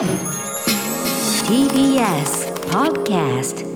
[0.00, 0.08] TBS
[2.70, 3.66] Podcast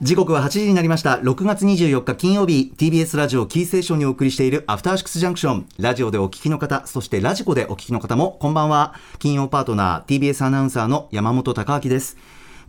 [0.00, 1.16] 時刻は8時になりました。
[1.16, 5.68] 6月24日金曜日 TBS ラジオキーセーションにお送りしているアフターシックスジャンクション。
[5.78, 8.94] ラジオでお聞きの方そしてラジコでお聞きの方もこんばんは。
[9.18, 12.16] 金曜パートナー TBS アナウンサーの山本貴明です。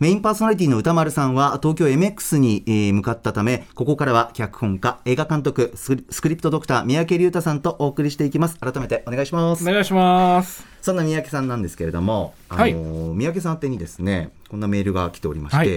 [0.00, 10.64] メインパーソナリティの歌丸さんは東京 MX にえー向かったためここからは脚本家映画監督スクリプトドクター三宅龍太さんとお送りしていきます改めてお願いしますお願いします。
[10.80, 15.68] そんな三宅さんなんですけれども、あのはい三宅さん宛てにですね、こんなメールが来ておりまして、はい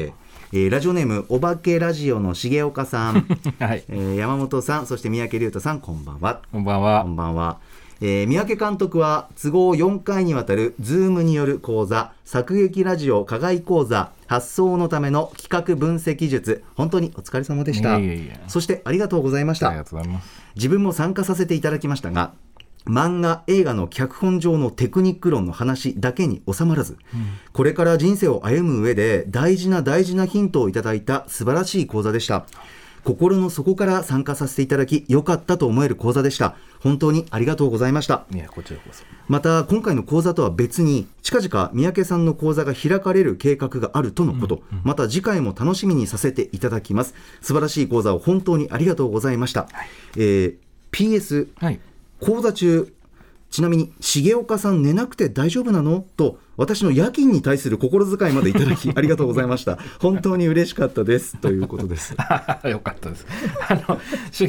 [0.53, 3.27] えーラジオネームお化けラジオの重岡さん、
[3.59, 3.83] はい。
[3.89, 6.39] えー山本さん、そして三宅龍太さん、こんばんは。
[6.53, 7.09] こんばんはこ。
[7.09, 7.57] んばんは。
[8.01, 16.63] えー三宅監督は都合4回にわたるズームによる講座作劇ラジオ課外講座発想のための企画分析術。
[16.75, 17.99] 本当にお疲れ様でした。
[18.47, 19.69] そしてありがとうございました。
[20.55, 22.33] 自分も参加させていただきましたが
[22.85, 26.97] 漫画映画の脚本上のテクニック論の話だけに収まらず、
[27.53, 32.45] これから人生を歩む上で大事な大事なヒントをいただいた素晴らしい講座でした
[33.03, 36.55] 心の底から参加させていただき良かったと思える講座でした。
[36.79, 38.25] 本当にありがとうございました。
[39.27, 47.13] また今回の講座とは別に近々三宅さんの講座が開かれる計画があるとのこと、また次回も楽しみにさせていただきます。
[47.41, 49.67] 素晴らしい講座を本当にありがとうございました、
[50.17, 50.55] えー
[50.91, 51.79] PS はい。
[52.19, 52.93] 講座中
[53.49, 56.05] ちなみに重岡さん寝なくて大丈夫なの？
[56.17, 59.77] と私の夜勤に対する心遣いまでいただき ありがとうございました。
[59.99, 61.37] 本当に嬉しかったです。
[61.37, 62.15] ということです。
[62.65, 63.25] よかったです。
[63.67, 63.99] あの、
[64.31, 64.47] し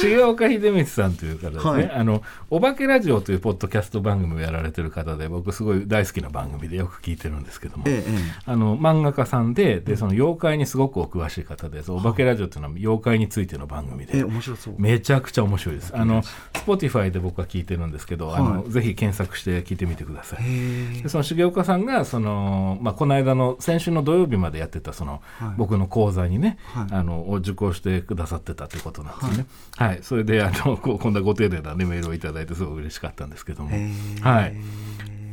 [0.00, 1.90] 重岡秀光さんという方ですね、はい。
[1.90, 14.74] あの、お化けラジオというポッドキャスト番組をやられてる方で、僕すごい大好きな番組でよく聞いてるんですけども、えええあの漫画家さんででその妖怪にすごくお詳しい方で、お化けラジオっていうのは妖怪についての番組で、ええ面白そう。
[14.78, 15.96] めちゃくちゃ面白いです。
[15.96, 20.38] あの Spotify で僕は聞いてるんですけど、あのぜひ検索して聞いてみてください。
[20.42, 25.54] へでその重岡さんがその、まあ、この間の先週の土曜日までやってたその、はい。
[25.56, 26.86] 僕の講座にね、はい。
[26.90, 29.46] あのを受講してくださってたということなんですね。
[29.76, 33.70] はい、それであのこうこんなご丁寧な、ね、メールをいただいてすごく嬉しかったんですけども。
[33.72, 33.90] え
[34.20, 34.56] はい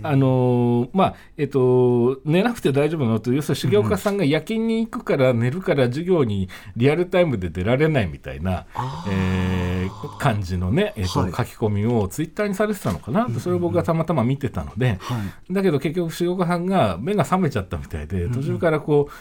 [0.10, 8.66] あのーまあえっと、寝なくて大丈夫なのと要するに重岡さんが夜勤に行くから寝るから授業にリアルタイムで出られないみたいな、
[9.10, 9.66] えー
[10.20, 11.32] 感じのね、えっとはい。
[11.32, 15.16] 書き込みをツイッターにされてたのかな、それを僕がたまたま見てたので、は
[15.50, 15.54] い。
[15.54, 19.14] だけど結局重岡さんが目が覚めちゃったみたいで途中からこう、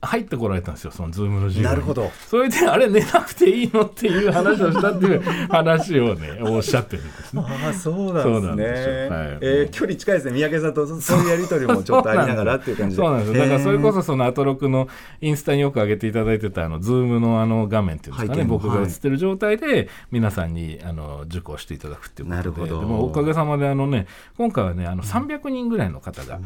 [0.00, 1.74] 入ってこられたんですよそのズームの授業に。
[1.74, 2.10] なるほど。
[2.28, 7.42] それであれ寝なくていいのっていう話をしたっていう話をね おっしゃってるんですね。
[7.44, 9.08] ああそうなんですね。
[9.08, 9.38] ではい。
[9.40, 10.86] えー距離近いですね三宅さんと。
[10.86, 13.02] そそういうやり取りもちょっとありながらっていう感じで。
[13.02, 13.42] そうなんですよ。
[13.42, 14.88] だからそれこそそそのアトロクの
[15.20, 22.36] インスタによく上げていただいてたあのズームのあの画面っていうんですかね僕が映ってる状態で皆さんにあの受講していただくっていうことで。
[22.36, 22.80] なるほど。
[22.80, 24.06] でもおかげさまであのね
[24.36, 26.38] 今回はねあの300人ぐらいの方が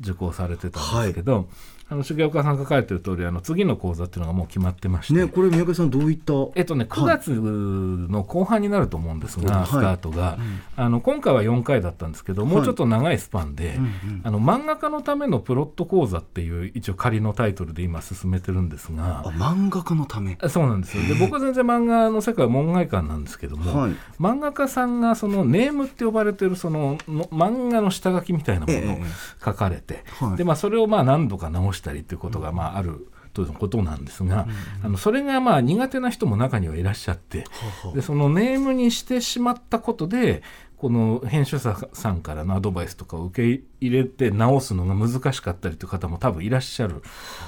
[0.00, 1.48] 受講されてたんですけど、
[1.90, 6.32] あの重岡さんが書かれてる通りあの次の講座っていうのがもう決まってまして、ねこれ三宅さんどういった？
[6.54, 9.66] えっとね、9月の後半になると思うんですが、はい。
[9.66, 10.38] スタートが、
[10.76, 13.78] あの今回は4回だったんですけど、もうちょっと長いスパンで、
[14.22, 20.38] あの漫画家のためのプロット講座っていう一応仮のタイトルで今進めてるんですあが、漫画家のため？
[20.48, 21.02] そうなんですよ。
[21.04, 23.92] で僕は全然漫画の世界は門外観なんですけども、はい。
[24.18, 29.02] 漫画家さんがそのネームって呼ばれてるそのの漫画の下書きみたいなものをええ
[29.44, 30.36] 書かれて、はい。
[30.36, 33.08] でまあ、それをまあ何度か直したりっていうことがまあある。
[33.34, 34.46] ということなんですが、
[34.84, 37.44] あのそれがまあ苦手な人も中にはいらっしゃって、
[37.92, 40.44] でそのネームにしてしまったことで
[40.76, 47.02] この編集者さんからのアドバイスとかを受け入れて直すのが難しかったりという方も多分いらっしゃる。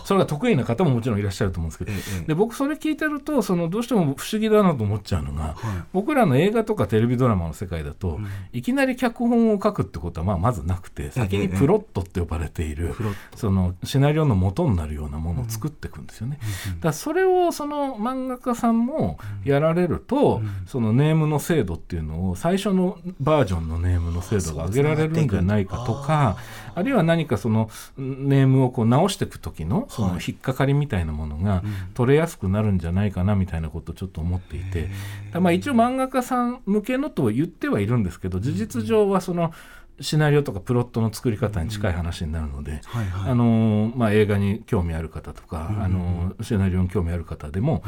[0.04, 5.56] それが得意な方ももちろんいらっしゃると思うんですけど、ええで僕それ聞いてるとそのどうしても不思議だなと思っちゃうのが、
[5.92, 8.20] 僕らの映画とかテレビドラマの世界だと、
[8.52, 16.38] いきなり脚本を書くってことはまあまずなくて先にプロットって呼ばれている、プロッそのシナリオの元になるようなものを作っていくんですよね。
[16.40, 26.36] だからそれをその漫画家さんもやられると、そのネームの精度っていうのを最初のバージョンのネームの精度が上げられるんじゃないかとか
[26.74, 31.62] あるいは何かそのネームをこう直していく時のその引っかかりみたいなものが
[31.94, 34.90] 取れやすくなるんじゃないかなみたいなことをちょっと思っていて、
[35.32, 39.52] まあ一応漫画家さん向けのと言ってはいるんですけど事実上はその
[40.00, 42.80] シナリオとかプロットの作り方に近い話になるので、
[44.12, 47.82] 映画に興味ある方とか、あのシナリオに興味ある方でも、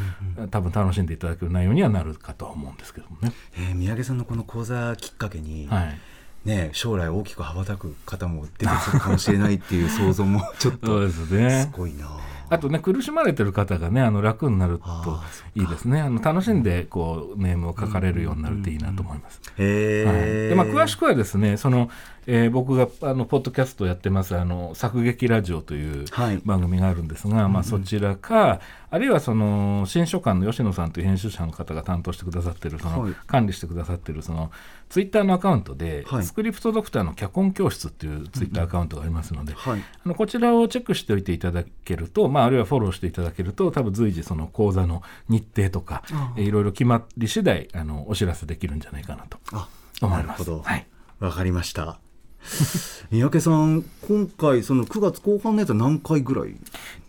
[0.51, 3.33] 多分楽しんでいただける内容にはなるかとは思うんですけどもね。
[3.57, 5.99] えー三宅さんのこの講座きっかけに、はい。
[6.45, 11.69] ね、将来大きく羽ばたく方も出てくるかもしれないっていう想像もちょっ そうとですね。
[11.71, 12.07] すごいな。
[12.51, 15.25] あとね苦しまれてる方がねあの楽になるとあ
[15.55, 16.01] いいですね。
[16.01, 19.41] あの楽しんでこうネームを書かれるようになるといいなと思います。
[19.59, 20.15] へはい。
[20.19, 21.91] え、でまあ、詳しくはですねその、
[22.27, 26.41] えー僕があのポッドキャストをやってますあの作劇ラジオというはい。
[26.45, 33.13] 番組があるんですが、まあ、そちらかあるいはその新書館の吉野さんという編集者の方が担当してくださってるその、はい。
[33.27, 34.51] 管理してくださってるその
[34.89, 36.25] ツイッターのアカウントで、はい。
[36.25, 39.81] スクリプトドクターの脚本教室っていうツイッターアカウントがありますので、はい。
[39.81, 46.03] あのこちらをチェックしておいていただけると、まあ、あるいはフォローしていただけると多分随時その講座の日程とか、
[46.37, 49.69] えーいろいろ決まり次第あのお知らせできるんじゃないかなとあ
[50.01, 50.41] 思います。
[50.41, 50.63] なるほど。
[50.63, 50.87] はい。
[51.21, 52.01] わかりました
[53.11, 56.55] 三宅さん今回その9月後半のやつは何回ぐらい？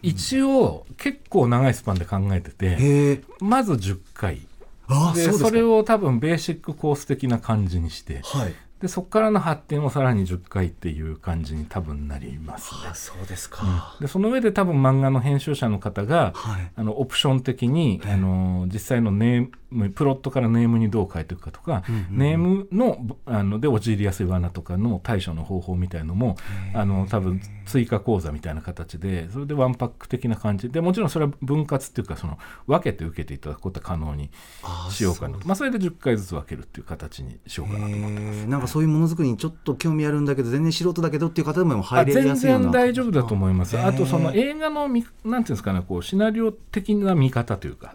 [0.02, 4.42] 一応結構長いスパンで考えててまず10回。
[4.88, 12.82] あでそれを多分ベーシックコース的な感じにしてはいでそこからの発展をさらに10回っていう感じに多分なりますね。
[12.92, 12.96] あ。
[12.96, 16.72] そうですか、でその上で多分漫画の編集者の方が、はい。
[16.76, 26.38] あのオプション的に、あの実際のネームプロットからネームにどう変えていくかとか、ネームのあので陥りやすい罠とかの対処の方法みたいのも
[26.74, 30.70] あの多分追加講座みたいな形でそれでワンパック的な感じ。
[30.70, 34.32] でもちろんそれは分割っていうかその分けて受けていただくことは可能に
[34.64, 35.48] あしようかなと。
[35.48, 38.40] まあ、それで10回ずつ分けるっていう形にしようかなと思ってます。
[38.40, 43.78] へえなんかそういうものづくりにちょっと興味あるんだけど全然素人だけどっていう方でもあ入れ全やすいような然大丈夫だと思います。
[43.78, 47.94] あとその映画のみなんていうんですかねこうシナリオ的な見方というか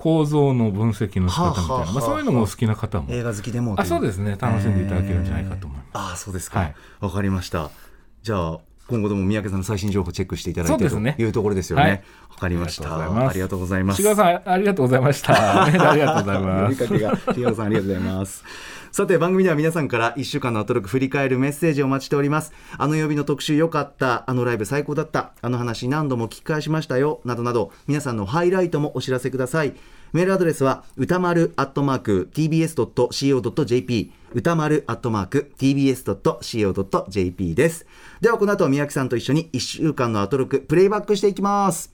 [0.00, 4.36] 構造の分析の仕方みたいな、はあはまあ、そういうのもお好きな方も映画好きでもあそうすですね。
[4.38, 5.88] 楽しんでいただけるんじゃないかと思います。
[5.94, 6.60] ああそうですか。
[6.60, 7.70] はわ、いかりました。
[8.22, 15.34] じゃあ今後とも三宅さんの最新情報チェックしていただいてとそうですねいうところですよねはいわかりましたありがとうございますありがとうございます志賀さんありがとうございました。
[15.64, 16.70] ありがとうござい呼ます。
[16.70, 18.44] びかけが、リオさんありがとうございます。
[18.92, 22.52] さて、番組では皆さんから1週間のアトロク振り返るメッセージをお待ちしております。
[22.76, 29.74] あの曜日の特集良かった、あのライブ最高だった、あの話何度も聞き返しましたよ、などなど、皆さんのハイライトもお知らせください。
[30.14, 37.84] メールアドレスは、歌丸アットマーク tbs.co.jp、歌丸アットマーク tbs.co.jp です。
[38.20, 41.92] では、この後、宮城さんと一緒に1週間のアトロクプレイバックしていきます。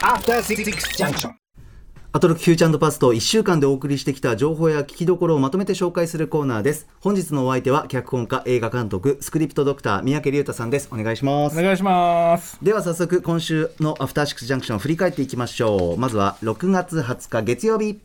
[0.00, 0.64] After Six
[0.96, 1.45] Junction.
[2.16, 6.88] アトロックフューチャーパスト1週間でお送りしてきた情報や聞きどころをまとめて紹介するコーナーです。
[7.02, 10.88] 本日のお相手は脚本家映画監督スクリプトドクター三宅龍太さんです。
[10.90, 11.60] お願いします。
[11.60, 12.58] お願いします。
[12.62, 15.98] では早速今週のアフターシックスジャンクションを振り返っていきましょう。
[15.98, 18.00] まずは6月20日月曜日。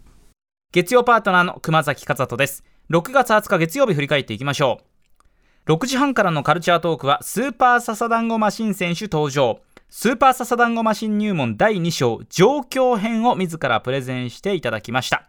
[0.74, 2.66] 月曜パートナーの熊崎和人です。
[2.90, 4.82] 6月20日月曜日振り返っていきましょ
[5.70, 5.72] う。
[5.72, 9.62] 6時半からのカルチャートークはスーパーササダンゴマシン選手登場。
[9.94, 15.28] スーパーササ団子マシン入門第2章状況編を自らプレゼンしていただきました。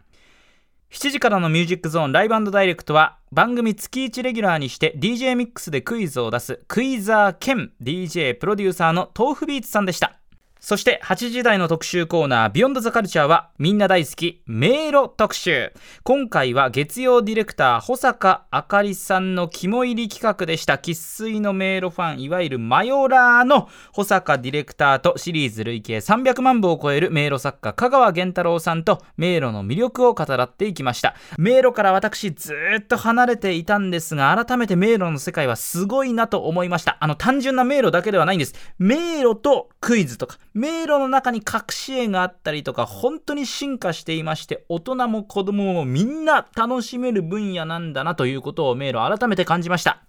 [0.89, 10.17] 7時からのミュージックゾーンライブダイレクトは番組月1レギュラーにして DJ ミックスでクイズを出すクイザー兼 DJ プロデューサーの豆腐ビーツさんでした。
[10.63, 15.73] そして8時台の特集コーナービヨンドザカルチャーはみんな大好き迷路特集。
[16.03, 20.77] 今回は月曜ディレクター保坂あかりさんの肝入り企画でした。
[20.77, 31.13] 生粋の迷路ファンいわゆるマヨラーの保坂ディレクターとシリーズ累計300万部を超える迷路作家香川源太郎さんと迷路の魅力を語らっていきました。
[31.37, 36.95] 迷路から私ずっと離れていたんですが改めて迷路の世界はすごいなと思いました。
[37.01, 38.55] あの単純な迷路だけではないんです。
[38.79, 40.37] 迷路とクイズとか。
[40.53, 50.03] 迷路の中に隠し絵があったりとか本当に進化していまして大人も子供もみんな楽しめる分野なんだなということを迷路改めて感じました。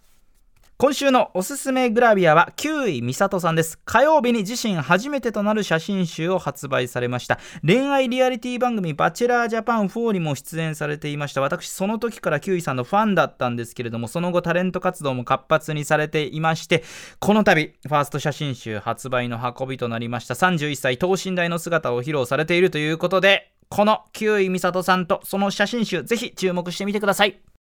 [0.76, 3.78] 今週のおすすめグラビアは9位美里さんです。
[3.84, 7.38] 火曜日に自身初めてとなる写真集を発売されました。
[7.64, 11.40] 恋愛リアリティ番組バチェラージャパン4にも出演されていました。
[11.40, 16.82] 私その時から9位さんのファンだったんですけれどもその後タレント活動も活発にされていまして
[17.20, 20.34] この度ファースト写真集発売の運びとなりました。
[20.34, 27.53] 31歳等身大の姿を披露されているということでこの9位美里さんとその写真集ぜひ注目してみてください。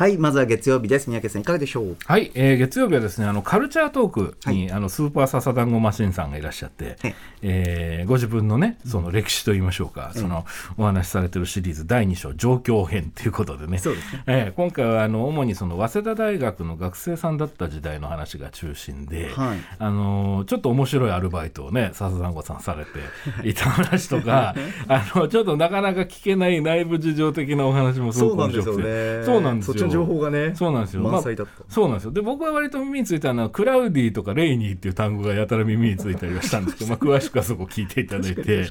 [0.00, 1.10] はいまずは月曜日です。
[1.10, 1.96] 三宅さんいかがでしょう？
[2.06, 10.46] はい、えー月曜日はですねあのカルチャートークに、あのスーパーササダンゴマシンさんがいらっしゃって、ええーご自分のねその歴史といいましょうか、その
[10.78, 13.76] お話しされてるシリーズ第2章状況編ということでね。
[13.76, 14.22] そうですね。
[14.26, 19.58] えー今回はあの主にその早稲田大学の学生さんだった時代の話が中心で、はい。
[19.78, 22.90] あのーちょっと面白いアルバイトをね笹団子さんされて
[23.46, 24.54] いた話とか
[24.88, 29.24] あのちょっとなかなか聞けない内部事情的なお話もすごく面白くて。
[29.24, 31.02] そうなんですよ情報がねそうなんですよ。
[31.02, 31.22] まあ
[31.68, 32.12] そうなんですよ。
[32.12, 38.42] で僕は割と耳についたのはクラウディとかレイニーっていう単語がやたら耳についたりはしたんですけど、 まあ、詳しくはそこ聞いていただいて。
[38.42, 38.66] で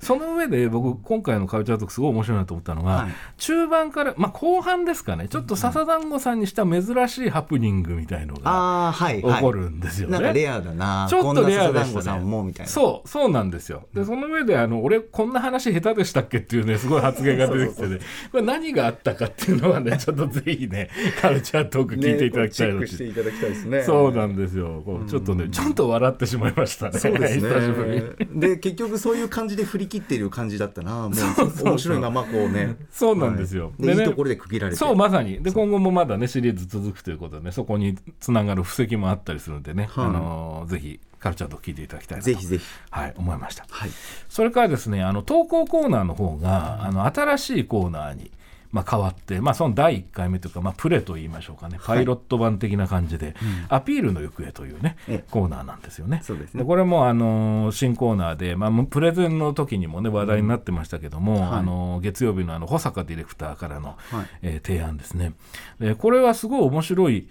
[0.00, 3.12] その上で僕今回のカルチャートークすごい面白いなと思ったのが、はい。
[3.36, 5.28] 中盤から、まあ、後半ですかね。
[5.28, 10.12] ちょっと笹団子さんにした珍しいハプニングみたいのが起こるんですよね。
[10.12, 11.06] なんかレアだな。
[11.08, 12.44] ちょっとレアでしたこんな笹団子さんも。
[12.44, 13.88] みたいなそうそうなんですよ。
[13.94, 17.98] でその上であの俺こんな話下手でしたっけっていうねすごい発言が出てきてね。
[18.30, 20.90] これ何があったかっていうのはねちょっとぜひね
[21.20, 28.02] カルチャートーク聞いていただきたいのねしていただきたいですねそうなんですよちょっとねちょっと笑ってしまいましたねそうですね。
[28.34, 31.08] で結局そういう感じで振り切っている感じだったな。
[31.08, 31.12] もう
[31.64, 32.76] 面白いままこうね。
[32.90, 34.78] そうなんですよでねでいいところで区切られて。
[34.78, 42.64] そうまさにで今後もまだねシリーズ続くということでねそこにつながる布石もあったりするんでね、はいあのーぜひカルチャートーク聞いていただきたいぜひぜひ。
[42.90, 43.66] はい、思いました。
[43.68, 43.90] はい。
[44.28, 48.30] それからですね、あの投稿コーナーの方が、あの新しいコーナーに、
[48.76, 53.34] まあ、変わって、まあ、その第1回目というか、まあ、プレと言いましょうかね、パイロット版的な感じで、
[53.70, 55.30] アピールの行方というね、ええ。
[55.30, 56.20] コーナーなんですよね。
[56.22, 56.62] そうですね。
[56.62, 61.60] これも、あのー新コーナーで、まあ、プレゼンの時にもね、話題になってましたけども、はい。
[61.60, 64.26] あのー月曜日のあの保坂ディレクターからの、はい。
[64.42, 65.32] えー提案ですね。
[65.80, 67.28] でこれはすごい面白い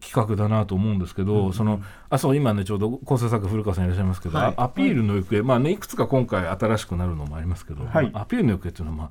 [0.00, 4.54] 企画だなと思うんですけど、そのあそう今ねちょうど構成作家古川さんいらっしゃいますけど、はい。
[4.56, 8.10] あアピールの行方、まあねいくつか今回新しくなるのもありますけど、はい。
[8.10, 9.10] まあアピールの行方っていうのは、まあ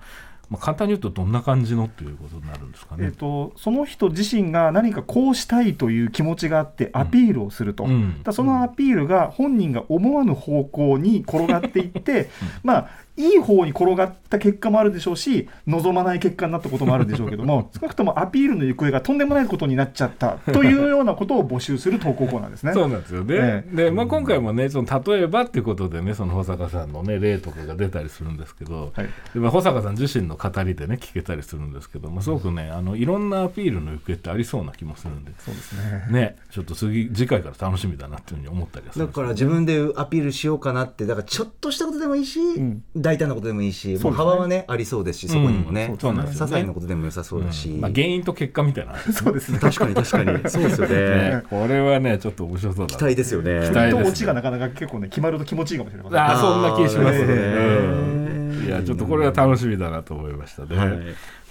[0.50, 3.06] まあ、簡単に言うとどんな感じのっていうことになるんですかね。
[3.06, 8.24] えっと、その人自身が何かこうしたいという気持ちがあってアピールをすると、うん。
[8.24, 12.29] だそのアピールが本人が思わぬ方向に転がっていって、
[12.63, 22.73] まあいい方に転がった結果もあるでしょうし望まない結果になったこともあるでしょうけども 少なくともアピールの行方がとんでもないことになっちゃったというようなことを募集する投稿コーナーですね。
[22.73, 23.35] そうなんですよね。
[23.38, 29.09] えで、まあ、今回もね、その例えばっていうことでね、その保坂さんのね、例とかが出たりするんですけど、はい。
[29.33, 36.07] でまあ、保坂さん自身の語りでね、聞けたりするんですけど、まあ、すごくね、あのいろんなアピールの行方ってありそうな気もするんで、そうですね。
[36.09, 43.99] ね、ちょっと次、次回から楽しみだなっていうふうに思ったりはするんですよだから自分でアピールしようかなってだからちょっとしたことでもいいし、ん大胆なことでもいいし、ね。
[43.99, 49.59] もう幅はねありそうですしそこにもね、うんそうなん些細なことでも良さそうだし、まあ、原因と結果みたいな、 そうですね。
[49.59, 50.49] 確かに確かに。
[50.49, 50.95] そうですよね。
[51.39, 53.61] ね、これはね、ちょっと面白そうだな期待ですよね。
[53.65, 54.03] 期待ですね。
[54.03, 56.19] とオチがなかなか結構ね決まると気持ちいいかもしれません。
[56.19, 60.75] ああそんな気しますね、いやちょっとこれは楽しみだなと思いましたね。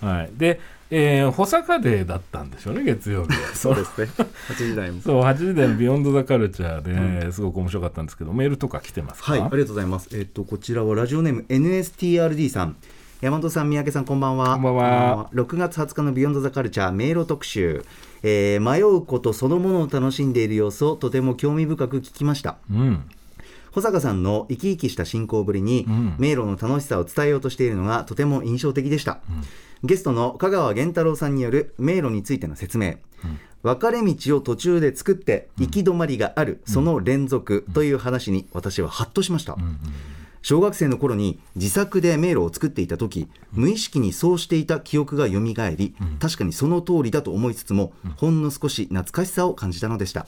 [0.01, 0.39] ははいい。
[0.39, 0.61] で、
[0.91, 3.49] えー、保坂デーだったんでしょうね月曜日は。
[3.55, 4.09] そうですね
[4.49, 10.09] 8時台もそう8時台の「Beyond the Culture で」すごく面白かったんですけどメールとか来てますか、はい、ありがとうございます。
[10.13, 12.77] えっと、こちらはラジオネーム NSTRD さん。
[13.21, 14.55] 山本さん、三宅さん、こんばんは。
[14.55, 17.85] こんばんは6月20日の Beyond the Culture 迷路特集。
[18.23, 22.57] えー迷うことそのものを楽しんでいる様子をとても興味深く聞きました。
[22.71, 23.03] うん
[23.73, 29.19] 保坂さんの生き生きした進行ぶりに、ん迷路の楽しさを伝えようとしているのがとても印象的でした、
[29.85, 32.97] ゲストの香川源太郎さんによる迷路についての説明、
[33.63, 39.57] 分かれ道を途中で作って行き止まりがある、その連続という話に私はハッとしました、
[40.43, 50.27] 小学生の頃に自作で迷路を作っていた時無意識にそうしていた記憶がよみがえり、確かにその通りだと思いつつも、ほんの少し懐かしさを感じたのでした、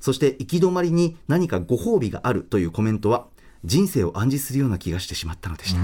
[0.00, 3.26] そして行き止まりに何かご褒美があるというコメントは
[3.64, 5.80] 人生を暗示するような気がしてしまったのでした、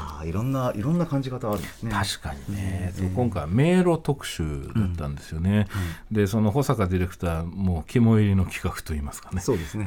[0.00, 1.92] ああいろんないろんな感じ方あるんですね。
[1.92, 5.66] 確かにね、そう今回は迷路特集だったんですよね、
[6.10, 9.40] でその保坂ディレクターも肝入りの企画といいますかね。
[9.40, 9.86] そうですね。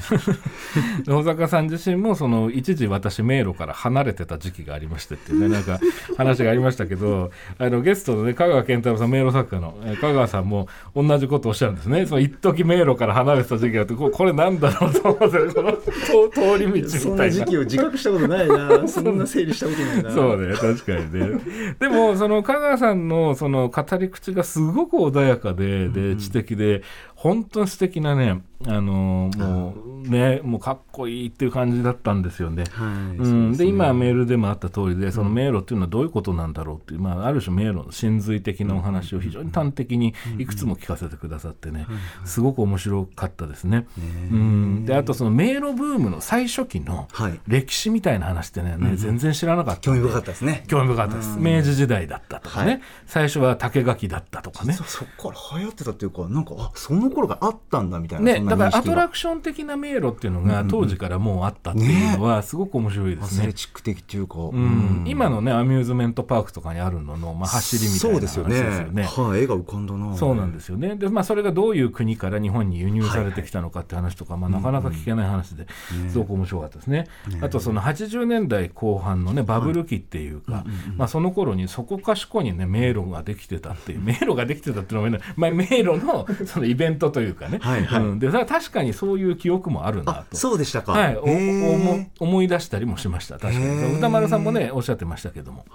[1.05, 5.79] で保坂さん自身もその一時私迷路から離れてた時期がありましてっていうねなんか
[6.17, 12.05] 話がありましたけどあのゲストのね香川健太郎さん迷路作家のえー香川さんも同じことをおっしゃるんですね。
[12.05, 15.87] その一時迷路から離れてた時期があってここれなんだろうと思ってこの通
[16.33, 17.33] 通り道そんみたいな。
[17.33, 18.87] な時期を自覚したことないな。
[18.87, 20.11] そんな整理したことないな。
[20.11, 21.39] そうね確かにね。
[21.79, 26.83] でもその香川さんのその語り口がすごく穏やかでで知的で
[27.23, 29.73] 本当に素敵なねあのも
[30.05, 32.65] うねもうかっこいいっていう感じだったんですよね。
[32.71, 33.57] はいうん、そうすね。
[33.57, 41.87] で今メールでもあった通りでその迷路っていうのはどういうことなんだろうっていう、まあ、ある種迷路の真髄的なお話を非常に端的にいくつも聞かせてくださってね
[42.25, 43.87] すごく面白かったですね。
[43.97, 47.39] うん、であとその迷路ブームの最初期のはい。
[47.47, 50.01] 歴史みたいな話ってね,、ね全然知らなかったんで。
[50.01, 50.63] 興味深かったですね。
[50.67, 52.81] 興味深かったです、明治時代だったとかね、はい。
[53.07, 54.73] 最初は竹垣だったとかね。
[54.73, 63.41] そそっから流行ってたっていうかなんかあその頃があったんだみたいなね、そんなだからアトラククション的な迷路っていうのが当時からもうあったっていうのはすごく面白いですね。
[63.41, 63.53] アスレ。
[63.53, 69.03] チック的っていうか、ううん、今のねアミューズメントパークとかにあるのの、まあ、走りみたいな話ですよね。
[69.03, 70.17] はい、絵が浮かんだな。
[70.17, 70.95] そうなんですよね。
[70.95, 75.67] で、まあ、それがどういう国から日本に輸入されてきたのかって話とか、まあ、なかなか聞けない話で
[76.09, 77.07] すごく面白かったですね。
[77.41, 80.65] あとその80年代後半のねバブルる期っていうか、
[80.95, 87.59] まあ、その頃にそこかしこにね迷路ができてたっていう迷路ができてたっていうのは、ねまあ、迷路のそのイベントというかね。
[87.61, 88.03] はいはい。
[88.03, 88.19] うん。
[88.19, 90.37] で確かにそういう記憶もあるなあと。
[90.37, 90.93] そうでしたか。
[90.93, 93.37] はい、お思思い出したりもしました。
[93.37, 93.97] 確かに。
[93.97, 95.65] 歌丸さんもねおっしゃってましたけども、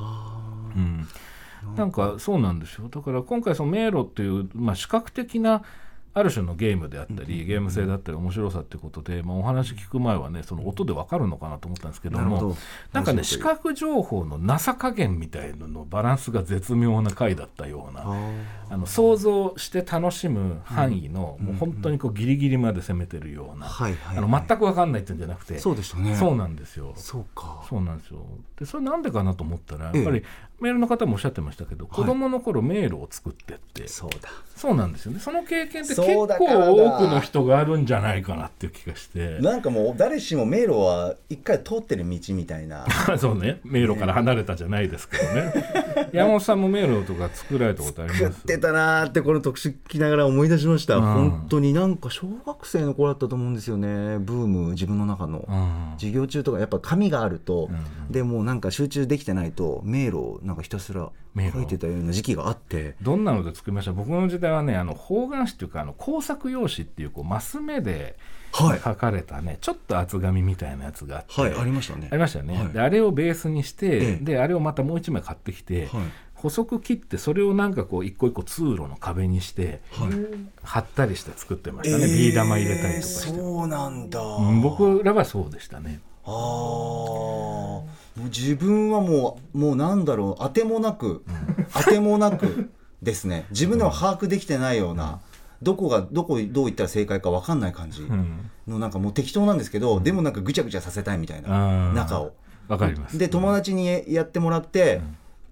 [0.77, 1.07] うん、
[1.77, 2.89] なんかそうなんですよ。
[2.89, 5.63] だから今回その迷路っていう、まあ、視覚的な
[6.19, 12.57] ある種のゲームであったりゲーム性だったり面白さってことで、まあ、お話聞く前はねその音でわかるのかなと思ったんですけども
[12.93, 18.31] なんかね視覚情報のなさ加減みたいなのバランスが絶妙な回だったようなあ
[18.71, 26.15] あの想像して楽しむ範囲の、もう本当にこうギリギリまで攻めてるような、あの全く分かんないっていうんじゃなくてそうでしたね。
[26.15, 26.93] そうなんですよ。
[26.97, 27.65] そうか。
[27.69, 28.27] そうなんですよ。
[28.59, 30.23] でそれなんでかなと思ったらやっええぱり
[30.61, 33.87] メールの方もおっしゃってましたけど、子供の頃迷路を作ってって。
[33.87, 34.29] そうだ。
[34.57, 35.21] そうなんですよね。
[35.21, 39.39] その経験って結構多くの人があるんじゃないかなっていう気がして。
[39.39, 42.85] なんかもう誰しも迷路は一回通ってる道みたいな。
[43.19, 43.61] そうね。
[43.65, 46.11] 迷路から離れたじゃないですけどね。
[46.13, 48.25] 山本さんも迷路とか作られたことあります？
[48.25, 51.03] 食ってたなーってこの特集聞きながら思い出しました、うん。
[51.03, 54.19] 本当になんか小学生の頃だったと思うんですよね。
[54.19, 55.93] ブーム自分の中の、うん。
[55.99, 62.97] 授業中とかやっぱ紙があると、うんでもうなんか集中できてないと迷路をなんかひたすら書いてたような時期があって。
[63.01, 63.93] どんなので作りました？
[63.93, 68.17] 僕の時代はねあの方眼紙っていうかあの工作用紙っていうこうマス目で
[68.51, 68.81] はい。
[68.81, 72.09] 書かれたねちょっと厚紙みたいなやつがあって、はいありましたね。
[72.11, 72.73] ありましたよね、はい。
[72.73, 74.25] であれをベースにして、ええ。
[74.25, 76.03] であれをまたもう一枚買ってきて、はい。
[76.35, 79.83] 細く切ってそれをなんかこう一個一個通路の壁にして、
[80.63, 86.01] 貼ったりして作ってましたね、ビー玉入れたりとかして、そうなんだ、うん僕らはそうでしたね。
[86.25, 87.83] ああ
[88.25, 91.25] 自分はもうもうなんだろう当てもなく、
[91.73, 92.71] 当てもなく
[93.03, 93.47] ですね。
[93.51, 95.21] 自分でも把握できてないような、
[95.63, 98.51] どこがどこどう言ったら正解か分かんない感じうん。
[98.67, 101.93] のなんかもう適当なんですけど、でもなんかぐちゃぐちゃさせたいみたいな。
[101.95, 102.33] 中を。
[102.69, 103.17] わかります。
[103.19, 105.01] で友達にやってもらって、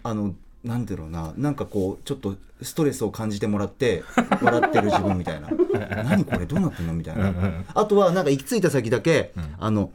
[0.02, 1.32] あのなんていうのな。
[1.36, 4.02] なんかこうちょっとストレスを感じてもらって
[4.42, 5.48] 笑ってる自分みたいな。
[6.04, 6.46] 何これ？
[6.46, 6.92] どうなってんの？
[6.94, 7.32] みたいな。
[7.74, 9.90] あとはなんか行き着いた先だけ、あの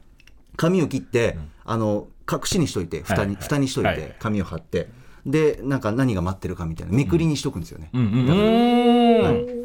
[0.57, 3.95] 紙を切って、あの隠しにしといて蓋に,、蓋にしといはい。
[3.95, 4.89] て紙を貼って。
[5.25, 6.93] でなんか何が待ってるかみたいな。
[6.93, 7.89] めくりにしとくんですよね、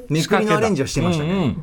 [0.09, 1.57] めくりのアレンジはしてましたね、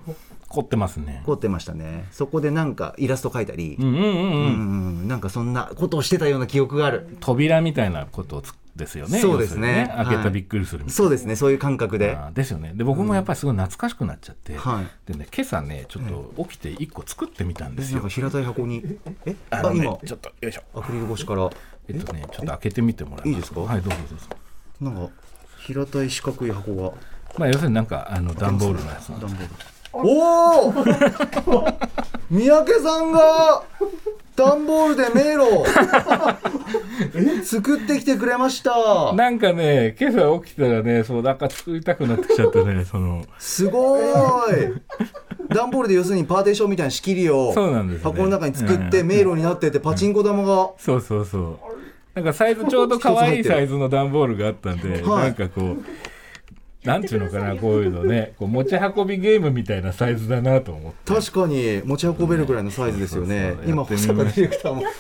[0.54, 1.24] 凝ってますね。
[1.26, 2.06] 凝ってましたね。
[2.12, 4.10] そこでなんかイラスト描いたり、うんうんうんうん。
[4.10, 7.18] うんうんなんかそんなことをしてたような記憶がある。
[7.20, 9.20] 扉みたいなことをつですよね。
[9.20, 9.68] そうですね。
[9.68, 10.94] 要するに開けたはいびっくりするみたいな。
[10.94, 11.36] そうですね。
[11.36, 12.18] そういう感覚で。
[12.34, 12.74] ですよね。
[12.76, 15.12] で僕もやっぱりすごい懐かしくなっちゃって、はい。
[15.12, 17.96] でね今朝ねちょっと起きて一個作ってみたんですよ。
[17.96, 18.84] なんか、平たい箱に。
[19.26, 19.36] え？
[19.50, 19.98] あのねあ今。
[20.06, 20.64] ちょっとよいしょ。
[20.80, 21.50] アクリル越しから。
[21.88, 23.30] えっとねちょっと開けてみてもらえます。
[23.30, 23.62] いいですか？
[23.62, 24.26] はいどうぞどうぞ。
[24.82, 25.14] なんか
[25.60, 26.94] 平たい四角い箱が。
[27.38, 30.74] まあ要するになんかあの段ボールのやつ段ボールおお
[32.30, 33.64] 三宅さんが
[34.36, 35.64] 段ボールで迷路。
[37.46, 39.14] 作ってきてくれました。
[39.14, 43.24] なんかね今朝起きたらねそうなんか作りたくなってきちゃってね その。
[43.38, 44.82] すごーい。
[45.50, 48.04] 段ボールで要するにパーテーションみたいな仕切りをそうなんですね。
[48.04, 50.72] 箱の中に作ってうん迷路になっててパチンコ玉が。
[50.80, 51.60] そうそうそう。
[52.16, 55.24] なんかサイズちょうど可愛いサイズの段ボールがあったんで、はい。
[55.26, 55.84] なんかこう
[56.84, 58.34] なんていうのかなこういうのね。
[58.40, 61.14] こう持ち運びゲームみたいなサイズだなと思って。
[61.14, 63.54] 確かに持ち運べるぐらいのサイズですよね。
[63.54, 64.82] そうそう今保坂ディレクターも。
[64.84, 64.94] やっ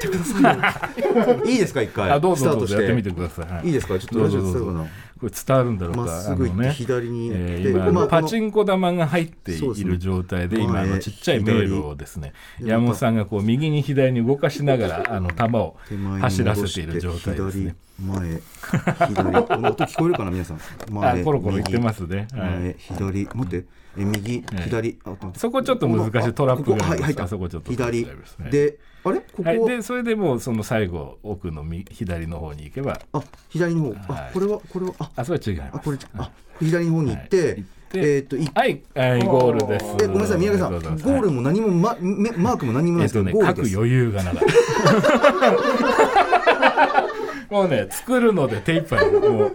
[0.00, 1.44] てくださいよ。
[1.44, 2.10] いいですか一回。
[2.10, 2.74] あどうぞどうスタートして。
[2.76, 3.68] ぞやってみてください、はい。
[3.70, 4.86] いですかちょっと
[5.20, 6.30] これ伝わるんだろうか。
[6.32, 6.72] あのね。
[6.72, 15.76] 左にえー今、まあパチンコ玉が入っている状態で今のちっちゃい迷路をですね左山本さんがこう右に左に動かしながらあの球を
[16.20, 17.74] 走らせている状態ですね。
[17.74, 18.40] 左前
[19.08, 20.56] 左この音聞こえるかな皆さん。
[20.56, 22.40] あ前コロコロ言ってますね、右。
[22.40, 22.50] はい。
[22.60, 23.28] 前左。
[23.34, 23.66] 待って
[23.98, 24.98] え右左。
[25.36, 28.06] そこちょっと難しいトラップがありますはい入ったあそこちょっと左。
[28.50, 29.20] であれ？
[29.20, 29.42] ここ？
[29.42, 33.00] はい、でそれでもうその最後奥の右左の方に行けば。
[33.12, 34.12] あ左の方。
[34.12, 34.22] はい。
[34.28, 35.10] あこれはこれはあ。
[35.16, 35.76] あそれは違います。
[35.76, 37.56] あこれあ左の方に行ってはい。
[37.56, 39.96] 行ってえーっといはい、はい、ゴールです。
[40.02, 40.72] えごめんなさい宮家さん。
[40.72, 43.70] ゴールも何もマめマークも何もないえっとね、ですけどゴールです。
[43.70, 44.42] 書く余裕がなかっ
[47.48, 47.50] た。
[47.54, 49.10] もうね、作るので手一杯。
[49.10, 49.52] もう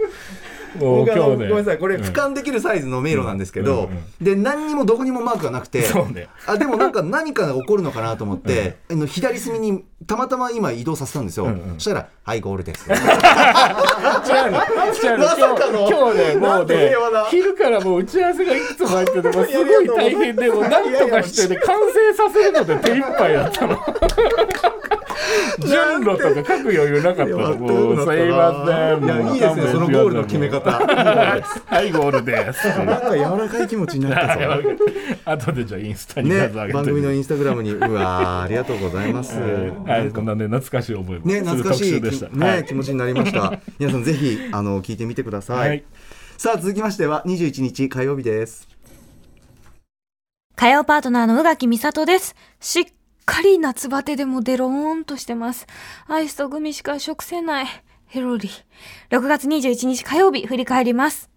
[0.80, 1.16] 僕あ。
[1.16, 1.78] ごめんなさい。
[1.78, 2.04] これうん。
[2.04, 3.90] 俯瞰できるサイズの迷路なんですけど、
[4.22, 5.86] で何にもどこにもマークがなくて
[6.48, 13.04] あでもなんか何かが起こるのかなと思って、あの左隅にたまたま今移動させたんですよ、そしたら「はいゴールです」違うの。
[14.94, 15.26] 違うの。
[15.26, 15.88] まさかの。
[15.90, 16.96] 今日、ね、もうね
[17.30, 23.80] 昼からもう打ち合わせがいくつも入ってて、すごい大変で、もうなんとかしてね、完成させるので手一杯だったの。
[25.60, 27.98] 順路とか書く余裕なかったのもう。
[27.98, 28.28] すいません。
[28.28, 30.72] いやもういいですねそのゴールの決め方。
[30.72, 32.68] はいゴールです。
[32.68, 34.42] なんか柔らかい気持ちになったぞ
[35.26, 37.72] 後でじゃあインスタにね番組のインスタグラムに。
[37.72, 39.38] うわーありがとうございます。
[39.86, 41.26] はいこんなね懐かしい思いも。
[41.26, 42.66] ね、懐かしいね、はい。
[42.66, 43.60] 気持ちになりました。
[43.80, 45.70] 皆さんぜひあの聞いてみてください。
[45.70, 45.84] はい。
[46.38, 48.68] さあ続きましては21日火曜日です。
[50.56, 52.36] 火曜パートナーの宇垣美里です。
[52.60, 52.86] しっ
[53.26, 55.68] かり夏バテでもデローンとしてます。
[56.08, 57.68] アイスとグミしか食せない。
[58.06, 58.50] ヘロリ。
[59.10, 61.30] 6月21日火曜日振り返ります。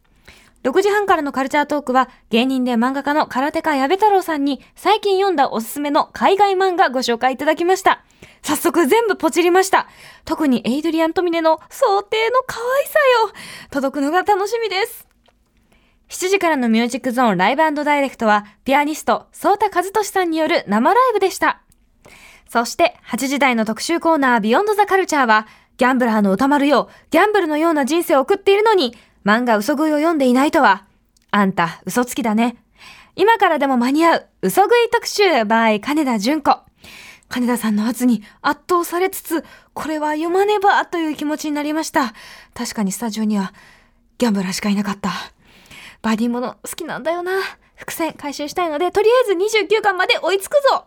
[0.64, 8.04] 6時半からのカルチャートークは芸人で漫画家の空手家矢部太郎さんに最近読んだおすすめの海外漫画ご紹介いただきました。
[8.42, 9.88] 早速全部ポチりました。
[10.24, 13.32] 特にエイドリアン・トミネの想定の可愛さよ。
[13.70, 15.08] 届くのが楽しみです。
[16.08, 21.62] 7時からのミュージックゾーンライブダイレクトは、ピアニスト、ソータ和俊さんによる生ライブでした。
[22.48, 30.86] そして、8時台の特集コーナー、ビヨンドザカルチャーは、ギャンブラーの歌丸よ、ギャンブルのような人生を送っているのに、漫画嘘食いを読んでいないとは、
[31.30, 32.56] あんた、嘘つきだね。
[33.16, 36.58] 今からでも間に合う、嘘食い特集 by 金田純子。
[37.28, 42.14] 金田さんの圧に圧倒されつつ、これは読まねばという気持ちになりました。
[42.54, 43.52] 確かにスタジオには、
[44.16, 45.10] ギャンブラーしかいなかった。
[46.00, 47.32] バディもの好きなんだよな。
[47.74, 50.86] 伏線回収したいので、とりあえず29巻まで追いつくぞ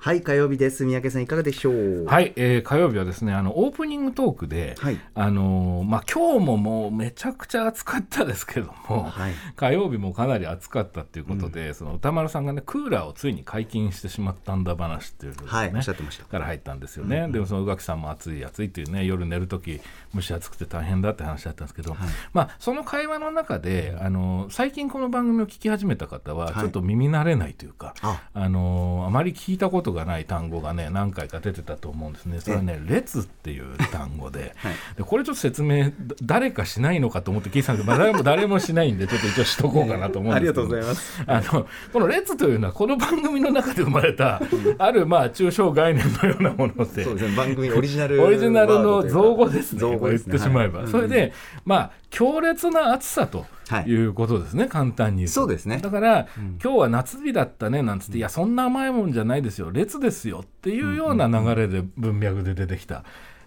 [0.00, 0.84] はい火曜日です。
[0.84, 2.04] 三宅さんいかがでしょう？
[2.04, 5.00] はい、えー火曜日はですねあのオープニングトークで、はい。
[5.16, 9.32] あのーまあ、今日ももうめちゃくちゃ暑かったですけども、はい。
[9.56, 16.24] 火曜日もかなり暑かったっていうことで、その歌丸さんがねクーラーをついに解禁してしまったんだ話っていうのね、はいおっしゃってました。
[16.26, 19.80] から入ったんですよね、でもその宇垣さんも暑い暑いっていうね夜寝る時
[20.14, 21.96] 蒸し暑くて大変だって話だったんですけど、
[22.32, 28.22] まあ、その会話の中であの最近この番組を聞き始めた方はちょっと耳慣れないというか、あ。
[28.32, 32.40] あのあまり聞いたことがない単語がね何回か出てたと思うんですね。
[32.40, 34.54] それはね「列」っていう単語で,
[34.96, 41.24] でこれちょっと説明だ誰かしないのかと思って聞いてたんですけど、まあ、誰も 誰もしないんでちょっと一応しとこうかなと思うんありですけど、がとうございます。
[41.26, 44.40] あのこの「列」というのはこの番組の中で生まれた
[44.78, 47.36] あるまあ抽象概念のようなものでそうですね。
[47.36, 49.98] 番組 オリジナルオリジナルの造語ですね、ね。
[50.00, 50.88] 言ってしまえば、はい。
[50.88, 51.32] それで、
[51.64, 53.46] まあ、強烈な暑さとは
[53.80, 53.84] い。
[53.84, 55.28] いうことですね、簡単に。
[55.28, 55.78] そうですね。
[55.78, 56.26] だから、
[56.62, 62.96] 今日は夏日だったねなんつって、いや、そんな甘いもんじゃないですよ、列ですよっていうような流れで文脈で出てきた。
[62.96, 63.04] 言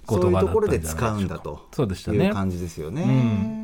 [0.08, 2.28] そういうところで使うんだとそうでしたね。
[2.28, 3.04] いう感じですよね。
[3.04, 3.06] う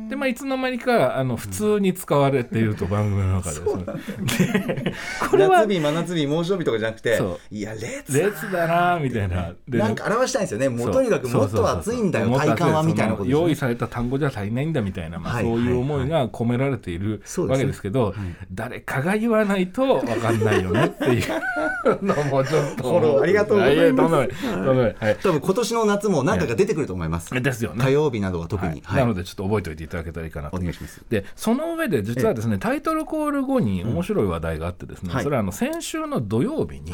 [0.06, 3.58] ん、でまあいつの間にかあの普通に使われていると番組の中で。
[5.30, 9.52] これは夏日真夏日猛暑日とかじゃなくてそいや列列だなみたいな。
[9.68, 10.68] でなんか表したいんですよね。
[10.68, 12.30] もうとにかくもっと暑いんだよ。
[12.38, 13.30] 体感はみたいなことね。
[13.30, 18.14] 用意された単語じゃ足りないんだみたいな、まあはいそういう思いが込められているわけですけど、
[18.52, 23.22] 誰かが言わないと分かんないよねっていうのもちょっと。
[23.22, 25.16] ありがとうございます。
[25.22, 27.30] 多分今年の夏も何回か出てくると思います。
[27.40, 27.84] ですよね。
[27.84, 29.00] 火曜日などは特に、はい。
[29.00, 31.02] なのでちょっと覚えておいていただけたらいいかなとお願いします。
[31.08, 35.22] でその上で実はですねタイトルコール後に面白い話題があってですね、はい。
[35.24, 36.92] それはあの先週の土曜日に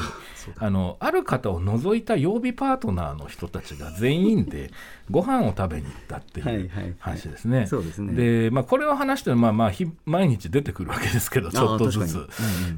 [0.58, 4.70] あのある方を除いた曜日パートナーの人たちが全員で
[5.10, 7.66] ご飯を食べに行ったってはいいうはいはい話ですね。
[7.66, 8.12] そうですね。
[8.12, 12.14] で、まあ、これを話してるまあまあひ毎日出てくるわけですけどちょっとずつ。
[12.14, 12.28] うんうん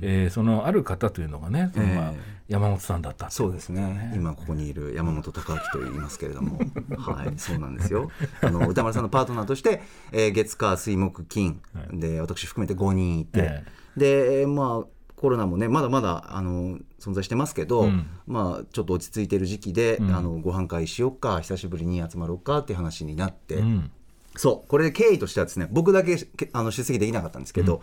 [0.02, 3.32] えーそのある方というのがね、そのまあえ山本さんだったって。
[3.32, 4.12] いそうですね。
[4.14, 6.58] 今ここにいる山本隆明と言いますけれども。
[6.96, 8.10] はいそうなんですよ。
[8.40, 9.82] あの歌丸さんのパートナーとして、
[10.12, 11.60] えー月火水木金。
[11.92, 13.62] で私含めて5人いて、
[13.96, 18.06] えでまあコロナもねまだまだあの存在してますけど、うん。
[18.26, 20.14] まあちょっと落ち着いてる時期で、うん。
[20.14, 23.90] あのご飯会しよっか久しぶりに集まろうかっていう話になって、うん。
[24.36, 24.68] そう。
[24.68, 27.80] これ経緯としてはですね僕だけけあの出席できなかったんですけど、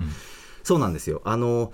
[0.64, 1.22] そうなんですよ。
[1.26, 1.74] あの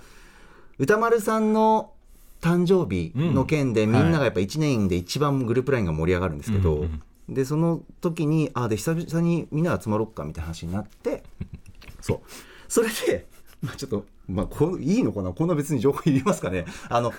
[0.78, 1.92] 歌丸さんの
[2.40, 3.92] 誕生日の件で、うん。
[3.92, 6.86] みんながやっぱ1年で一番グループラインが盛り上がるんですけど、
[7.28, 11.22] でその時にあで久々にみんなで集まろうかみたいな話になって
[12.00, 12.20] そう。
[12.68, 13.26] それで、
[13.62, 15.32] まあ、ちょっと、まあ、こういいのかな？
[15.32, 16.64] こんな別に情報いりますかね？
[16.88, 17.12] あの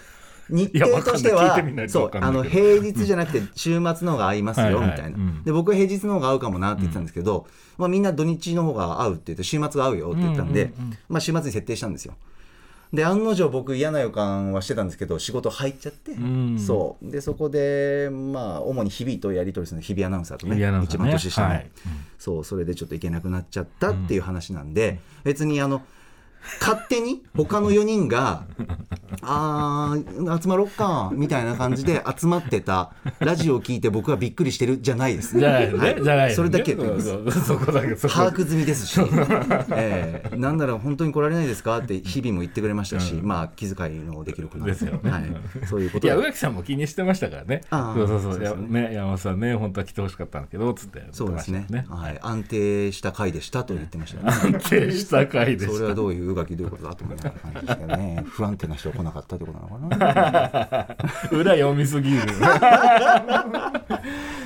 [0.50, 5.44] 日程としてはそうあの平日じゃなくて週末の方が合いますよみたいな、うん。
[5.44, 10.74] で僕は平日の方が合うかもなって言ってたんですけど、まあ、みんな土日の方が合うって言って週末が合うよって言ったんで、
[11.08, 12.16] まあ、週末に設定したんですよ
[12.94, 16.60] で案の定僕嫌な予感はしてたんですけど仕事入っちゃって、ん。
[16.60, 17.12] そう。
[17.12, 21.72] でそこでまあ主に日々とやり取りするの日々アナウンサーとね日々アナウンサ一番年下の、はい。
[22.20, 25.82] そうそれでちょっと行けなくなっちゃったっていう話なんで、別にあの
[26.60, 28.46] 勝手に他の4人が
[29.22, 36.04] あー集まろっかみたいな感じで集まってたラジオを聞いて僕はびっくりしてるじゃないですじゃないね、はい。
[36.04, 36.34] じゃないね。
[36.34, 36.76] それだけ。
[36.76, 38.14] そうそうそこだけそこ。
[38.14, 39.00] 把握済みですし、
[39.76, 41.78] えーなんなら本当に来られないですか？
[41.80, 44.66] って日々も言ってくれましたし、まあ気遣いのできる子な。
[44.66, 45.12] んですよね。
[45.12, 46.08] はい、そういうことで。
[46.08, 47.62] いや宇垣さんも気にしてましたからね。
[47.70, 47.96] あー。
[47.96, 48.32] そうそうそう。
[48.34, 48.90] そうですね。
[48.90, 51.66] ね山本さんね本当は来てほしかったんだけどつってそうですね。
[51.70, 54.32] 言ってまはい、安定した回でしたと言ってましたね。
[54.32, 55.74] 安定した回でした。
[55.74, 57.34] それはどういう宇垣どういうことだと思いなが
[57.88, 57.98] ら。
[58.02, 60.88] ね不安定な人が来なかったってことなのかな。
[61.38, 62.22] 裏読みすぎる。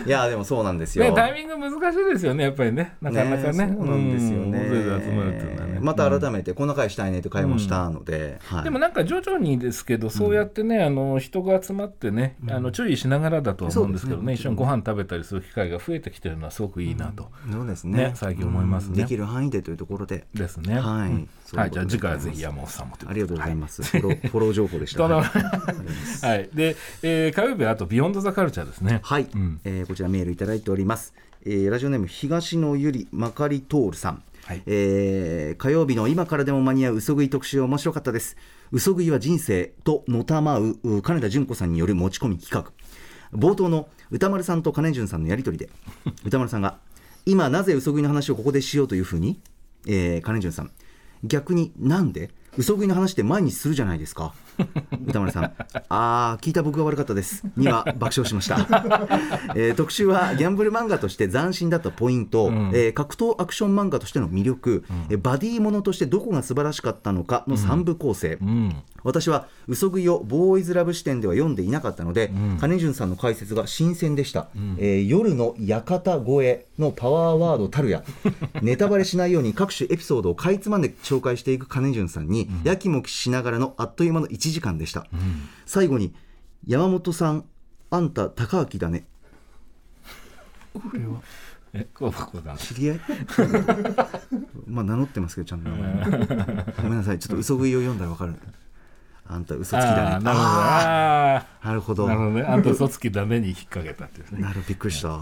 [0.05, 2.95] いやでもそうなんですよ、ねタイミング難しいですよねやっぱりね。
[3.01, 3.75] なかなかね。
[3.75, 5.79] そうなんですよね、ね。
[5.81, 8.63] また改めてこんな会したいねと会もしたので、はい。
[8.63, 17.97] でもなんか徐々にですけど、そうやってね、あの人が集まってね、あの注意しながらだとは思うんですけどね、一緒にご飯食べたりする機会が増えてきてるのはすごくいいなと、そうですね。
[17.97, 18.89] ね最近思いますね。
[18.89, 18.95] うん。
[18.95, 20.25] できる範囲でというところで。
[20.33, 20.79] ですね。
[20.79, 25.03] はいはい、じゃあ次回はぜひ山本さんもありがとうございます、フォローフォロー情報でした。
[25.03, 25.21] はない。
[26.25, 28.99] はい、で、えー火曜日はあとビヨンドザカルチャーですね。
[29.03, 29.59] はい、ん。
[29.63, 31.13] えーこちらメールいただいております、
[31.45, 34.63] えーラジオネーム東野ゆりまかりとおるさん、はい。
[34.65, 38.37] えー火曜日の今からでも間に合う嘘食い特集面白かったです。
[38.71, 42.71] 嘘食いは人生とのたまうう金田純子さんによる持ち込み企画。
[43.37, 45.71] 冒頭の歌丸さんと金潤さんのやり取りで。
[46.25, 46.79] 歌丸さんが
[47.27, 49.39] 今なぜ嘘食いの話をここでしようというふうに、
[49.85, 50.71] えー金潤さん
[51.25, 52.31] 逆になんで？
[52.57, 54.33] 嘘食いの話って前にするじゃないですか。
[55.05, 55.51] 歌丸さん。
[55.89, 57.43] あー聞いた僕が悪かったです。
[57.57, 58.55] には爆笑しました、
[59.55, 78.03] えー特集はギャンブル漫画として斬新だったポイント、えー格闘アクション漫画としての魅力、えーバディものとしてどこが素晴らしかったのかの3部構成、うん、私は嘘食いをボーイズラブ視点では読んでいなかったので、金潤さんの解説が新鮮でした、えー夜の館越えのパワーワードたるや
[78.61, 85.07] ネタバレしないように各種エピソードをかいつまんで紹介していく金潤さんに、やきもきしながらのあっという間の1時間でした、
[85.65, 86.13] 最後に
[86.67, 87.45] 山本さん
[87.91, 89.05] あんた高明だね。
[91.73, 92.55] え、こう、こうだ。
[92.57, 92.99] 知り合い？
[94.67, 96.05] まあ名乗ってますけどちゃんと名前
[96.77, 97.19] ごめんなさい。
[97.19, 98.33] ちょっと嘘食いを読んだらわかる
[99.27, 100.23] あんた嘘つきだね。
[100.23, 100.49] なるほど。
[100.49, 102.05] あなるほど。
[102.05, 102.41] ーなるほどね。
[102.43, 104.41] あんた嘘つきだねに引っ掛けたっていうね。
[104.41, 105.19] なるびっくりした。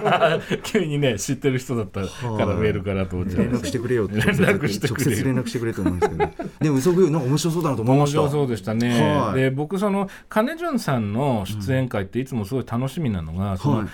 [0.64, 4.14] 急にね、知ってる人だったからメールからと思っちゃい連絡ましてくれよって。
[4.14, 5.10] 連絡してくれよ。
[5.10, 6.30] 直接連絡してくれと思うんですけど、
[6.60, 9.34] でも嘘食いなんか面白そうだなと思いました面白そうでしたね、はい。
[9.34, 13.86] で僕その金潤さんの出演会っていつもすごい楽しみなのが、そのはい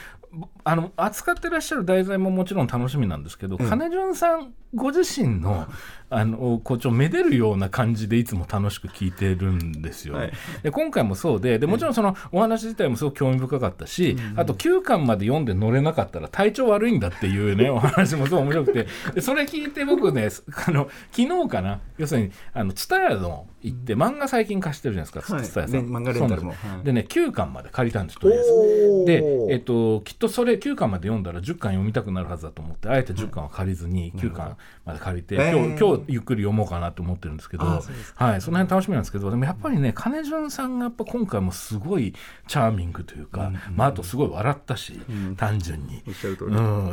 [0.62, 5.66] あの扱ってらっしゃる題材ももちろん楽しみなんですけど、金潤さんご自身の
[6.12, 10.32] あのこうちょっとめでるような感じでいつも楽しく聞いてるんですよ、はい。
[10.62, 18.86] で今回もそうででもちろんそのお話自体もすごく興味深かったし、あと9巻まで読んで乗れなかったら体調悪いんだっていうね お話もすごい面白くて。
[19.14, 20.28] でそれ聞いて僕ね
[20.66, 25.44] あの昨日かな要するにあの蔦屋の行って漫画最近貸してるじゃないですかはい。
[25.44, 26.54] 蔦屋さん、ね漫画レンタルも。
[26.82, 29.04] でね9巻まで借りたんですとりあえず。
[29.06, 42.14] で、えっと、とそれ9巻まで読んだら10巻読みたくなるはずだと思ってあえて10巻は借りずに9巻まで借りて、へー今日今日ゆっくり読もうかなと思ってるんですけどはい、その辺楽しみなんですけどでもやっぱりね金潤さんがやっぱ今回もすごい
[42.46, 45.00] チャーミングというか、まあ、あとすごい笑ったし、
[45.36, 46.02] 単純に。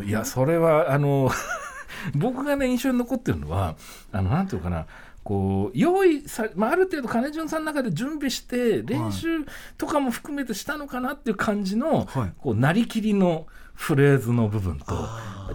[0.05, 1.29] いやそれはあの
[2.15, 3.75] 僕がね印象に残ってるのは
[4.11, 4.85] あのなんていうのかな
[5.27, 9.27] こう用意さ、まあ、ある程度金潤さんの中で準備して練習
[9.77, 12.33] とかも含めてしたのかなっていう感じの、はい。
[12.37, 14.85] こうなりきりのフレーズの部分と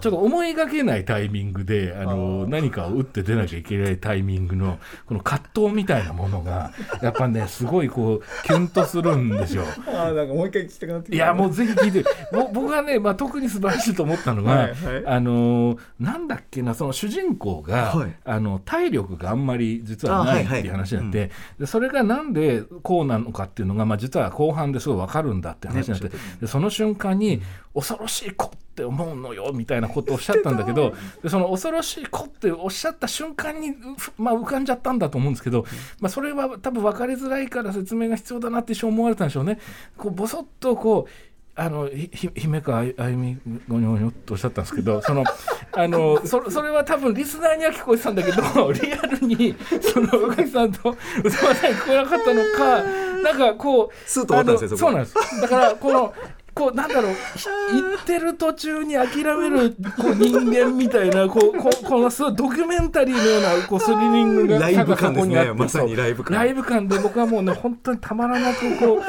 [0.00, 9.64] ちょっと思いがけないタイミングであの何かを打って出なきゃいけないタイミングのこの葛藤みたいなものが やっぱねすごいこうキュンとするんですよ。
[9.86, 12.04] あーなんかもう一回聞きたくなっていやもうぜひ聞いて。
[12.32, 15.06] ぼ 僕がね、まあ、特に素晴らしいと思ったのが、はいはい。
[15.06, 18.14] あのーなんだっけなその主人公が、はい。
[18.24, 27.42] あの体力があんまり実はないっていう話になって、でそれがなんでこうなのかっていうのが、まあ、実は後半ですごい分かるんだって話になって、ねでその瞬間に、
[27.74, 35.64] 恐ろしい子って思うのよみたいなことをおっしゃったんだけどでその恐ろしい子っておっしゃった瞬間に、ふまあ、浮かんじゃったんだと思うんですけど、
[36.00, 39.58] まあ、それは多分分かりづらいから説明が必要だなって一瞬思われたんでしょうね。
[39.96, 41.10] こうボソッとこう
[41.54, 41.88] あの
[42.34, 45.22] 姫川あゆみごにょごにょっとおっしゃったんですけどその
[45.72, 52.82] あのそそれは多分リスナーには聞こえてたんだけど リアルにその宇垣さんと宇佐間さんに聞こえなかったのか
[53.22, 55.40] なんかこうスーッと終わったんですよそこあのそうなんです。
[55.42, 56.14] だからこの
[56.54, 65.52] こうなんだろうひ言ってる途中に諦めるこう人間みたいなこうここのすごいドキュメンタリーのようなこうスリリングがライブ感ですね。
[65.54, 66.36] まさにライブ感。
[66.36, 69.00] ライブ感で僕はもうね本当にたまらなくこ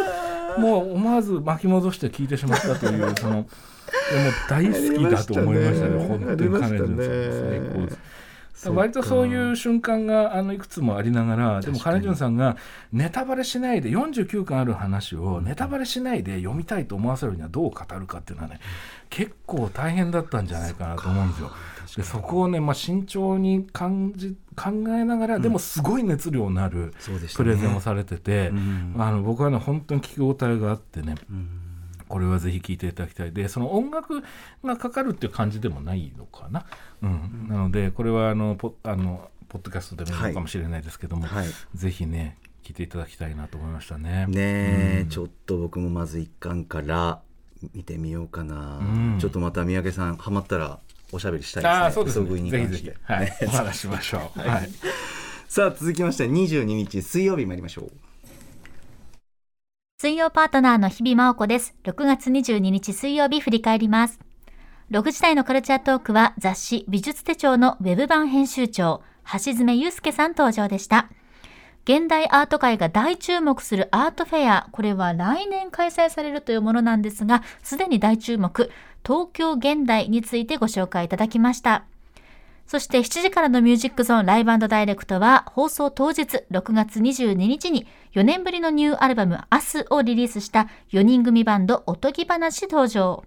[0.58, 6.08] うもう思わず巻き戻して聞いてしまったというそのいやもう大好きだと思いましたね。
[6.08, 8.13] 本当に金潤さん最高ですら
[8.70, 12.58] 割とそういう瞬間があのいくつもありながらでも金潤さんが
[12.92, 18.60] ネタバレしないで49巻ある話をネタバレしないで読みたいと思わせるにはどう語るかっていうのはね
[19.10, 21.52] 結構大変だったんじゃないかなと思うんですよ。
[21.98, 26.94] でそこをね、まあ、慎重に感じ考えながら、でもすごい熱量のある
[27.36, 28.96] プレゼンをされてて、ん。
[28.98, 31.16] あの僕はね本当に聞き応えがあってね、
[32.08, 33.32] これはぜひ聴いていただきたい。
[33.32, 34.24] でその音楽
[34.64, 36.66] がかかるっていう感じでもないのかな、
[37.02, 37.48] うん。
[37.50, 41.48] なのでこれはあのポあのポッドキャストでもいいのかもしれないですけども、はい。
[41.76, 44.26] ぜひね聞いていただきたいなと思いましたね。
[44.28, 47.22] ねえ、ちょっと僕もまず一巻から
[47.74, 49.18] 見てみようかな、うん。
[49.20, 50.80] ちょっとまた三宅さんハマったら
[51.12, 51.80] おしゃべりしたいですね。
[51.80, 52.68] ああそうです急ぐにね。
[52.68, 54.40] ぜひぜひ、はい、お話ししましょう。
[54.42, 54.70] はい。
[55.48, 57.92] さあ続きまして22日水曜日参りましょう
[60.04, 61.76] 水曜パートナーの日々真央子です。
[61.86, 64.20] 6月22日水曜日振り返ります。
[64.92, 71.08] 6時台のカルチャートークは雑誌美術手帳のウェブ版編集長、橋爪祐介さん登場でした。
[71.86, 78.72] 現代アート界が大注目するアートフェア、これは来年開催されるというものなんですが、すでに大注目、
[79.08, 81.86] 東京現代についてご紹介いただきました。
[82.66, 93.24] そして7時からのミュージックゾーンライブダイレクトは放送当日6月22日に4年ぶりのニューアルバム明日をリリースした4人組バンドおとぎ話登場。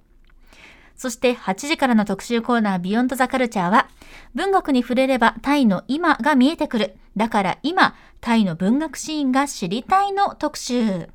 [0.96, 3.88] そして8時からの特集コーナービヨンドザカルチャーは
[4.34, 6.96] 文学に触れればタイの今が見えてくる。
[7.16, 11.08] だから今、タイの文学シーンが知りたいの特集。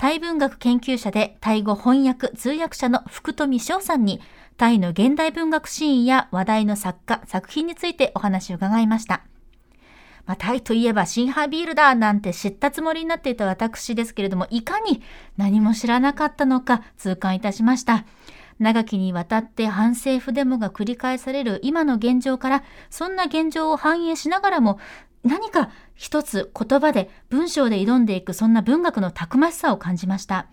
[0.00, 4.22] タイ文学研究者でタイ語翻訳通訳者の福富翔さんに
[4.56, 9.24] タイの現代文学シーンや話題の作家、作品についてお話を伺いました。
[10.24, 15.02] まあ、タイといえばシンハービールだなんて知ったつもりになっていた私ですけれども、いかに
[15.36, 18.06] 何も知らなかったのか痛感いたしました。
[18.58, 24.78] 長きにわたって反政府デモが繰り返される今の現状から、そんな現状を反映しながらも、
[25.24, 30.46] 何か一つ言葉で文章で挑んでいくそんな文学のたくましさを感じました。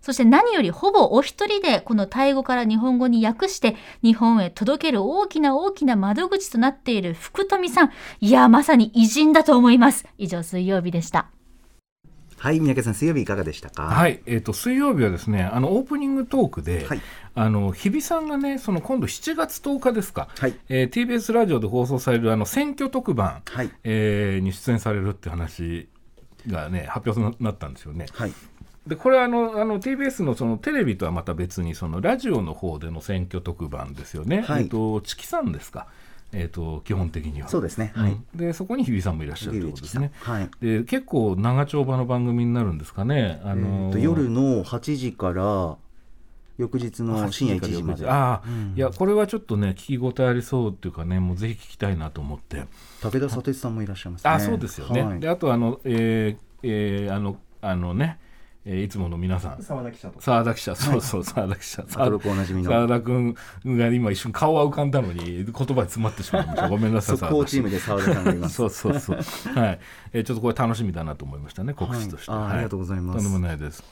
[0.00, 7.90] そして何よりほぼお一人でこのタイ語から日本語に訳して日本へ届ける大きな大きな窓口となっている福富さん。
[8.20, 10.06] いや、まさに偉人だと思います。
[10.16, 11.35] 以上、水曜日でした。
[12.46, 13.82] はい三宅さん水曜日いかがでしたか？
[13.86, 17.00] はい、えっ、と水曜日はですね、あのオープニングトークで、はい。
[17.34, 20.54] あの日比さんがね、その今度7月10日ですか、はい。
[20.68, 23.70] えー TBS ラジオで放送されるあの選挙特番、はい。
[23.82, 25.88] えーに出演されるって話
[26.46, 28.06] がね発表になったんですよね。
[28.12, 28.32] はい。
[28.86, 34.42] でこれはあのあの TBS のそのテレビとはまた別にそのラジオの方での選挙特番ですよね。
[34.42, 34.62] はい。
[34.62, 35.88] えっ、とチキさんですか？
[36.32, 37.48] えっ、と基本的には。
[37.48, 37.92] そうですね。
[37.96, 38.02] うん。
[38.02, 38.20] はい。
[38.34, 40.12] でそこに日比さんもいらっしゃるということですね。
[40.20, 40.50] はい。
[40.60, 43.40] で結構長丁場の番組になるんですかね。
[43.44, 45.76] あえのーと夜の8時から
[46.58, 48.08] 翌日の深夜1時まで。
[48.08, 52.64] ああ、いやこれはちょっとね聞き応えありそうっていうかねもうぜひ聞きたいなと思って、
[53.02, 54.30] 武田砂鉄さんもいらっしゃいますね。
[54.30, 55.20] あそうですよね、はい。
[55.20, 58.18] であとあのえーえーあのあのね、
[58.68, 59.62] えーいつもの皆さん。
[59.62, 60.74] 沢田記者と澤田記者。
[60.74, 61.84] そうそう澤田記者。
[61.86, 62.10] 澤
[62.88, 66.68] 田君が今一瞬顔は浮かんだのに言葉に詰まってしまいました。
[66.68, 68.56] ごめんなさい速攻チームで澤田さんがいます。
[68.58, 69.16] そうそうそう。
[69.54, 69.80] はい、
[70.12, 72.40] えーちょっとこれ楽しみだなと思いましたね告知として、はい。
[72.40, 72.48] はい。
[72.48, 73.22] あありがとうございます。
[73.22, 73.84] とんでもないです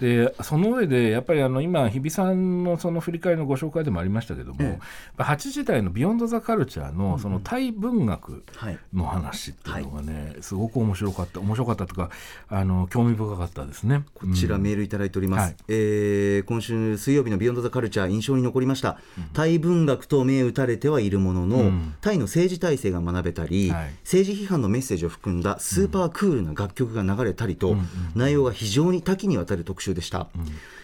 [0.00, 4.66] でその上でやっぱりあの今日比さんのその振り返りのご紹介でもありましたけども、ええ。
[4.68, 4.78] やっ
[5.16, 12.10] ぱ8時台の「Beyond the Culture の」そのタイ文学はいの話っていうのがね、すごく面白かった面白かったとか
[12.48, 14.04] あの興味深かったですね。
[14.14, 14.62] こちらうん。
[14.62, 15.56] メールいただいております、はい。
[15.68, 18.98] えー今週水曜日の「Beyond the Culture」印象に残りました、
[19.32, 21.94] タイ文学と銘打たれてはいるものの、うん。
[22.00, 23.90] タイの政治体制が学べたり、はい。
[24.02, 27.86] 政治批判のメッセージを含んだスーパークールな楽曲が流れたりと、うんうん。
[28.14, 30.28] 内容が非常に多岐にわたる特集でした、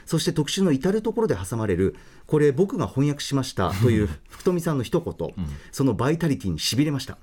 [0.07, 5.35] そして特集の至る所で挟まれるこれ僕が翻訳しましたという福富さんの一言、
[5.71, 7.19] そのバイタリティにしびれました、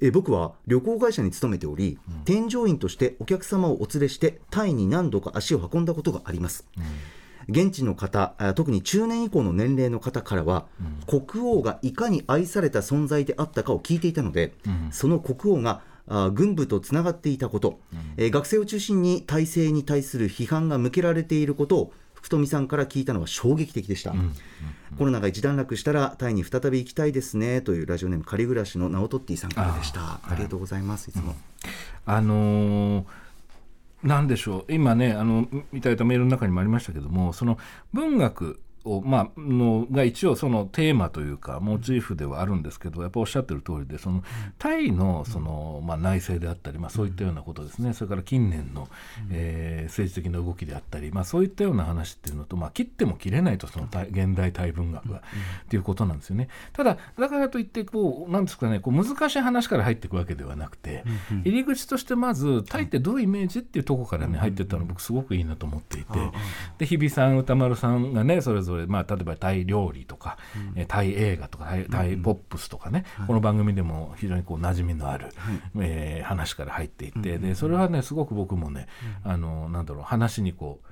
[0.00, 6.66] え僕は旅行会社に勤めており、添乗員としてお客様をお連れしてタイに何度か足を運んだことがあります、
[7.48, 10.66] 現地の方あ特に中年以降の年齢の方からは、
[11.06, 14.54] 国王がいかに愛された存在であったかを聞いていたので、
[14.90, 17.80] その国王があ軍部とつながっていたこと、
[18.16, 24.12] えー学生を中心に体制に対する批判が向けられていることを福富さんから聞いたのは衝撃的でした、
[24.98, 30.20] コロナが一段落したらタイに再び行きたいですねというラジオネーム仮暮らしのナオトッティさんからでした。
[30.24, 31.36] あ,、りがとうございますいつも、
[32.04, 33.04] あのー
[34.02, 34.72] なんでしょう。
[34.72, 37.58] 今ねあのいただいたメールの中にもありましたけどもその
[37.92, 44.22] 文学を、まあのが一応そのテーマというかモチーフではあるんですけどやっぱおっしゃってる通りでその
[44.58, 47.92] タイのその、まあ、内政であったり、まあ、そういったようなことですね。
[47.92, 48.88] それから近年の、
[49.30, 55.22] えー政治的な動きであったり、まあ、そういったような話っていうのと、まあ、切っても切れないとその対現代大文学が、っ
[55.68, 56.48] ていうことなんですよね。
[56.72, 61.04] ただだからといってこうなんですかねこう難しい話から入っていくわけではなくて、
[61.44, 66.18] 入り口としてまずタイってどういうイメージっていうところからね入っていったの僕すごくいいなと思っていて、
[66.78, 70.36] で日比さん歌丸さんがねそれぞれ、まあ、例えばタイ料理とか、
[70.74, 75.28] えータイ映画とかタイポップスとかね、この番組でも非常にこう馴染みのある、
[75.80, 78.86] えー話から入っていって、でそれはねすごく僕もね、
[79.24, 80.85] あのなんだろう話にこう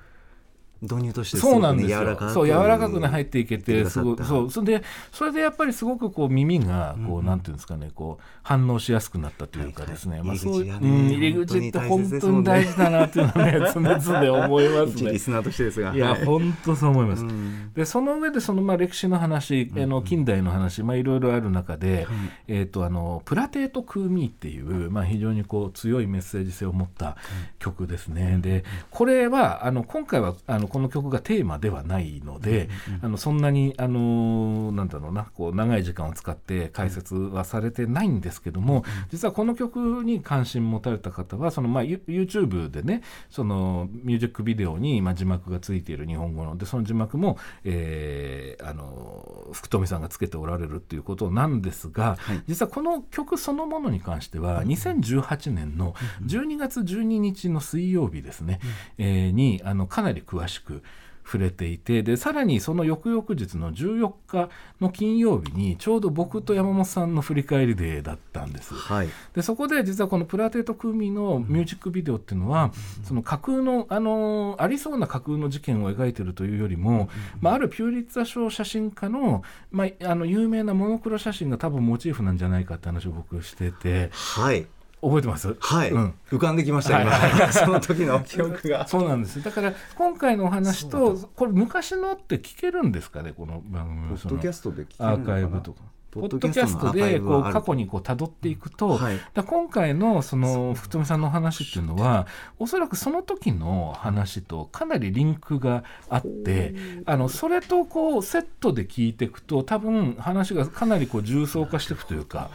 [0.81, 1.99] 導入としてそうなんですよ。
[1.99, 10.11] 柔らかくそう柔らかくね入っていけてすごいそうそれでそれでやっぱりすごくこう耳がこう、なんていうんですかねこう反応しやすくなったというかですね。
[10.11, 15.19] はいはいまあそう入り口がねうん入り口って本本当に大事だなっていうのはね常々思いますね一 リ。
[15.19, 17.23] スナーとしてですがいやはい本当そう思います。
[17.23, 22.07] うんでその上でそのまあ歴史の話、あの近代の話、まあいろいろある中で、
[22.47, 27.17] えっ、とあのプラテート・クーミーっていう、まあ非常にこう強いメッセージ性を持った
[27.59, 28.39] 曲ですね。
[28.41, 32.67] でこれはあの今回はあのこの曲がテーマではないので、
[33.01, 52.17] あのそんなにあのなんだろうなこう長い時間を使って解説はされてないんですけども、実はこの曲に関心持たれた方はそのまあ You- YouTube でねそのミュージックビデオにまあ字幕がついている日本語のでその字幕も、えーあの福富さんがつけておられるっていうことなんですが、
[52.47, 55.93] 実はこの曲そのものに関しては2018年の
[56.25, 58.59] 12月12日の水曜日ですね、
[58.97, 60.83] えーにあのかなり詳しく
[61.25, 64.49] 触れていてでさらにその翌々日の14日
[64.79, 68.75] の金曜日にちょうど僕と山本さんの振り返りデーだったんです。
[68.75, 69.09] はい。
[69.33, 72.71] でそこで実はこのプラテート・クーミーのミュージックビデオっていうのは、
[73.03, 77.09] その架空の、あのーありそうな架空の事件を描いてるというよりも、
[77.41, 84.09] まあ、あるピューリッツァ賞写真家の,、まあ、あの有名なモノクロ写真が多分モチーフなんじゃないかって話を僕してて。
[84.11, 84.67] はい
[85.05, 85.55] 覚えてます？
[85.59, 86.13] はい、うん。
[86.31, 87.11] 浮かんできました、今、
[87.53, 88.87] その時の記憶が。
[88.87, 89.43] そうなんです。
[89.43, 93.33] だから今回のお話とこれ昔のって聞けるんですかね？
[93.33, 95.81] この番組のそのストで聞アーカイブとか。
[96.11, 97.43] ポポッドキャストでこう。
[97.43, 99.19] 過去ににこう辿っていくと、はい。
[99.33, 102.25] だ今回のその福富さんのお話っていうのは
[102.57, 106.73] おそらくその時の話とかなりリンクがあって
[107.05, 112.49] あのそれとこうセットで聞いていくと多分話がかなりこう重層化していくというか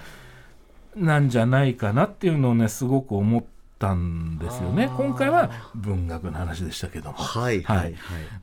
[0.97, 4.91] なんじゃないかなっていうのをねすごく思ってたんですよね。
[4.97, 7.17] 今回は文学の話でしたけども。
[7.17, 7.95] はいはいはい。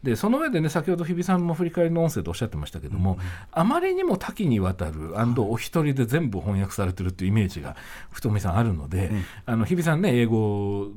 [0.03, 3.19] でその上でね先ほど日比さんも振り返りの音声でおっしゃってましたけども、
[3.51, 7.75] あまりにも多岐にわたるお一人で全部翻訳されてるっていうイメージが
[8.11, 9.11] 太美さんあるので、
[9.45, 10.87] あの日比さんね英語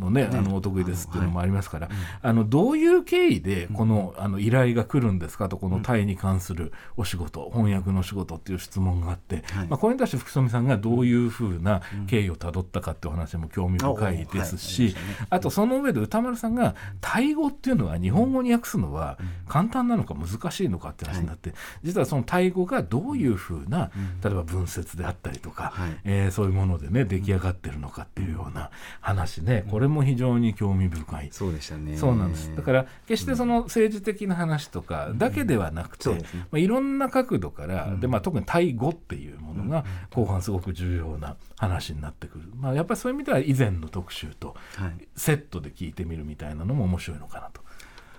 [0.00, 1.88] のね、あのお得意ですっていうのもありますから、
[2.20, 14.96] あのどういう経緯でこの,、あの依頼が来るんですかとこのタイに関するお仕事、翻訳の仕事っていう質問があって、まあ、これに対して福富さんがどういうふうな経緯をたどったかっていうお話も興味深いですし、
[15.28, 21.52] あとその上で歌丸さんがタイ語っていうのは日本語に訳すのは簡単なのか難しいのかって話になって、
[21.82, 23.90] 実はそのタイ語がどういうふうな、
[24.24, 25.90] 例えば文節であったりとか、はい。
[26.04, 31.28] えーそういうものでね出来上がってるのかっていうような話ね、これも非常に興味深い。
[31.32, 31.96] そうでしたね。
[31.96, 32.54] そうなんです。
[32.54, 36.16] だから決してその政治的な話とかだけではなくて、ま
[36.52, 47.60] あ、いろんな角度から、でまあ、特にタイ語っていうものが後半すごく重要な話になってくる、まあ、やっぱりそういう意味では以前の特集とはいセットで聞いてみるみたいなのも面白いのかなと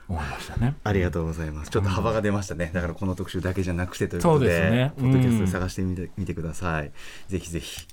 [0.08, 0.76] 思いましたね。
[0.84, 1.72] ありがとうございます。
[1.72, 2.72] ちょっと幅が出ましたね。
[2.74, 6.92] だからこの特集だけじゃなくてということで、ですねポッドキャストで探してみて,、みてください。
[7.28, 7.88] ぜひぜひ。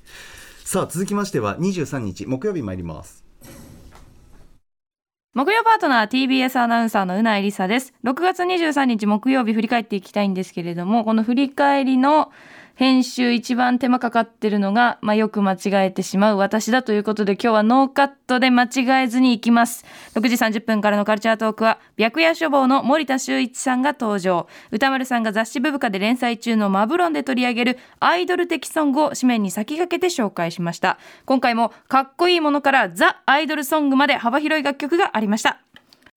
[0.64, 3.24] さあ続きましては23日木曜日参ります。
[5.36, 12.32] 木曜パートナー TBS アナウンサーのうないりさです6月23日木曜日振り返っていきたいんですけれどもこの振り返りの
[12.76, 19.86] 編集一番手間かかってるのが、まあ、よく間違えてしまう私だということで今日はノーカットで間違えずにいきます。
[20.14, 24.46] 6時30分からのカルチャートークは白夜処方の森田修一さんが登場。
[24.70, 30.98] 歌丸さんが雑誌ブブカで連載中のマブロンで取り上げるアイドル的ソングを紙面に先駆けて紹介しました。
[31.24, 35.60] 今回もかっこいいものからザ・アイドルソングまで幅広い楽曲がありました。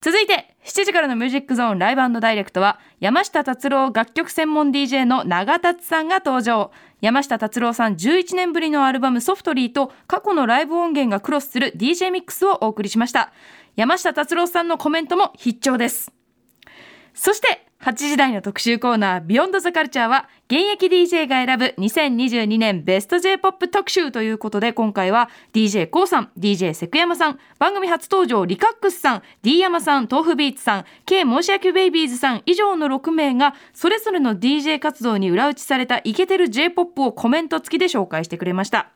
[0.02, 6.70] 続いて7時からのミュージックゾーンライブダイレクトは山下達郎楽曲専門 DJ の永達さんが登場。
[7.02, 13.32] 山下達郎さん11年ぶりのアルバムソフトリーと過去のライブ音源がクロスする DJ ミックスをお送りしました。
[13.76, 16.10] 山下達郎さんのコメントも必聴です。
[17.12, 34.36] そして8時台の特集コーナービヨンドザカルチャーは現役 DJ が選ぶ2022年ベスト J-POP 特集ということで今回は d j k o さん DJ セクヤマさん番組初登場リカックスさん D 山さん豆腐ビーツさん K 申し訳ベイビーズさん以上の6名がそれぞれの
[34.36, 38.90] DJ 活動に裏打ちされたイケてる J-POP をコメント付きで紹介してくれました。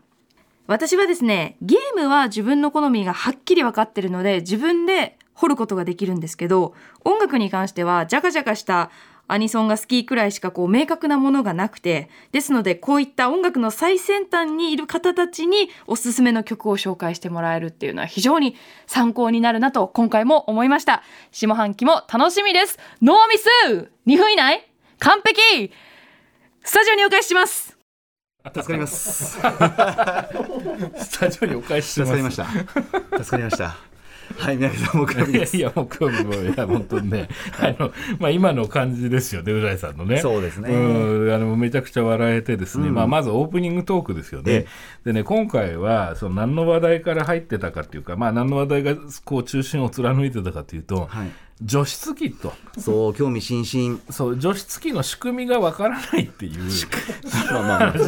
[0.66, 6.74] 私はですねゲームは自分の好みがはっきり分かってるので自分で掘ることができるんですけど
[7.05, 8.91] 音楽に関してはジャカジャカした
[9.26, 18.57] アニソンが好きくらいしかこう明確なものがなくてですのでこういった音楽の最先端にいる方たちにおすすめの曲を紹介してもらえるっていうのは非常に
[18.87, 21.03] 参考になるなと今回も思いました。
[21.32, 22.78] 下半期も楽しみです。
[23.01, 24.68] ノーミス !2 分以内?
[24.99, 25.72] 完璧!
[26.62, 27.76] スタジオにお返しします。
[28.45, 29.39] 助かります。
[29.41, 32.12] スタジオにお返しします。
[32.12, 32.47] 助かりました。
[33.18, 33.93] 助かりました。
[34.39, 35.57] はい、宮城さん、木曜日です。
[35.57, 40.18] いやいや、もう今日も、いや、本当にね、 あの、まあ、今の感じですよね、うらいさんのね。
[40.18, 44.66] そうですねうん、あの、めちゃくちゃ笑えてですね、うんまあ、まずオープニングトークですよねえ。
[45.05, 51.29] でね、今回は、その、何の話題から入ってたかっていうか、まあ、何の話題が、こう、中心を貫いてたかというと、はい。
[51.62, 52.52] 除湿機と。
[52.78, 54.00] そう、興味津々。
[54.11, 56.62] そう、除湿機の仕組みがわからないっていう。
[57.52, 57.92] まあまあ。
[57.98, 58.05] そ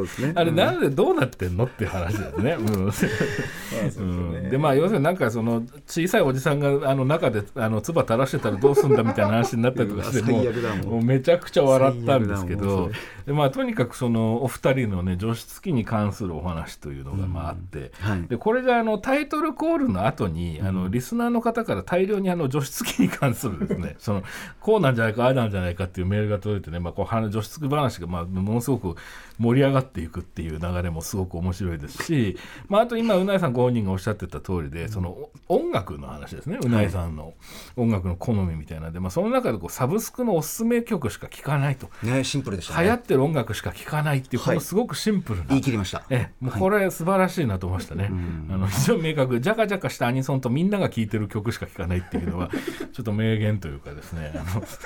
[0.00, 0.32] うですね。
[0.34, 2.52] あれ、なんでどうなってんのっていう話ですね。
[2.58, 2.90] うん
[3.98, 12.90] うんでまあ要するになんかその小さいおじさんがあの中であの唾垂らしてたらどうすんだみたいな話になったりとかしてもうめちゃくちゃ笑ったんですけど
[13.30, 18.22] でまあとにかくそのお二人のね除湿機に関するお話というのがまああって、はい。
[18.24, 24.24] でこれがあのタイトルコールの後にあのリスナーの方から大量にあの除湿機に関するですね その
[24.58, 28.96] こうなんじゃないかああなんじゃないかっていうメールが届いてね、まあ、こう話除湿機話がまあものすごく
[29.38, 32.36] 盛り上がっていくっていう流れもすごく面白いですし、
[32.68, 37.34] まあ、あと今うないさんご本人がおっしゃってた通りでそのお音楽の話ですねうないさんの
[37.76, 41.90] 音楽の好みみたいなんで、まあ、その中でこうサブスクのおすすめ曲しか聴かないと。
[42.02, 42.84] ね、シンプルでしたね。
[42.84, 46.04] 流行ってる音楽しか聴かないっていう、このすごくシンプルな、言い切りました。
[46.10, 48.10] ええ、もうこれ素晴らしいなと思いましたね。
[48.50, 52.50] あの非常に明確、ジャカジャカしたアニソンとみんなが聴いてる曲しか聴かないっていうのは、
[52.92, 54.32] ちょっと名言というかですね。
[54.34, 54.80] あのすっ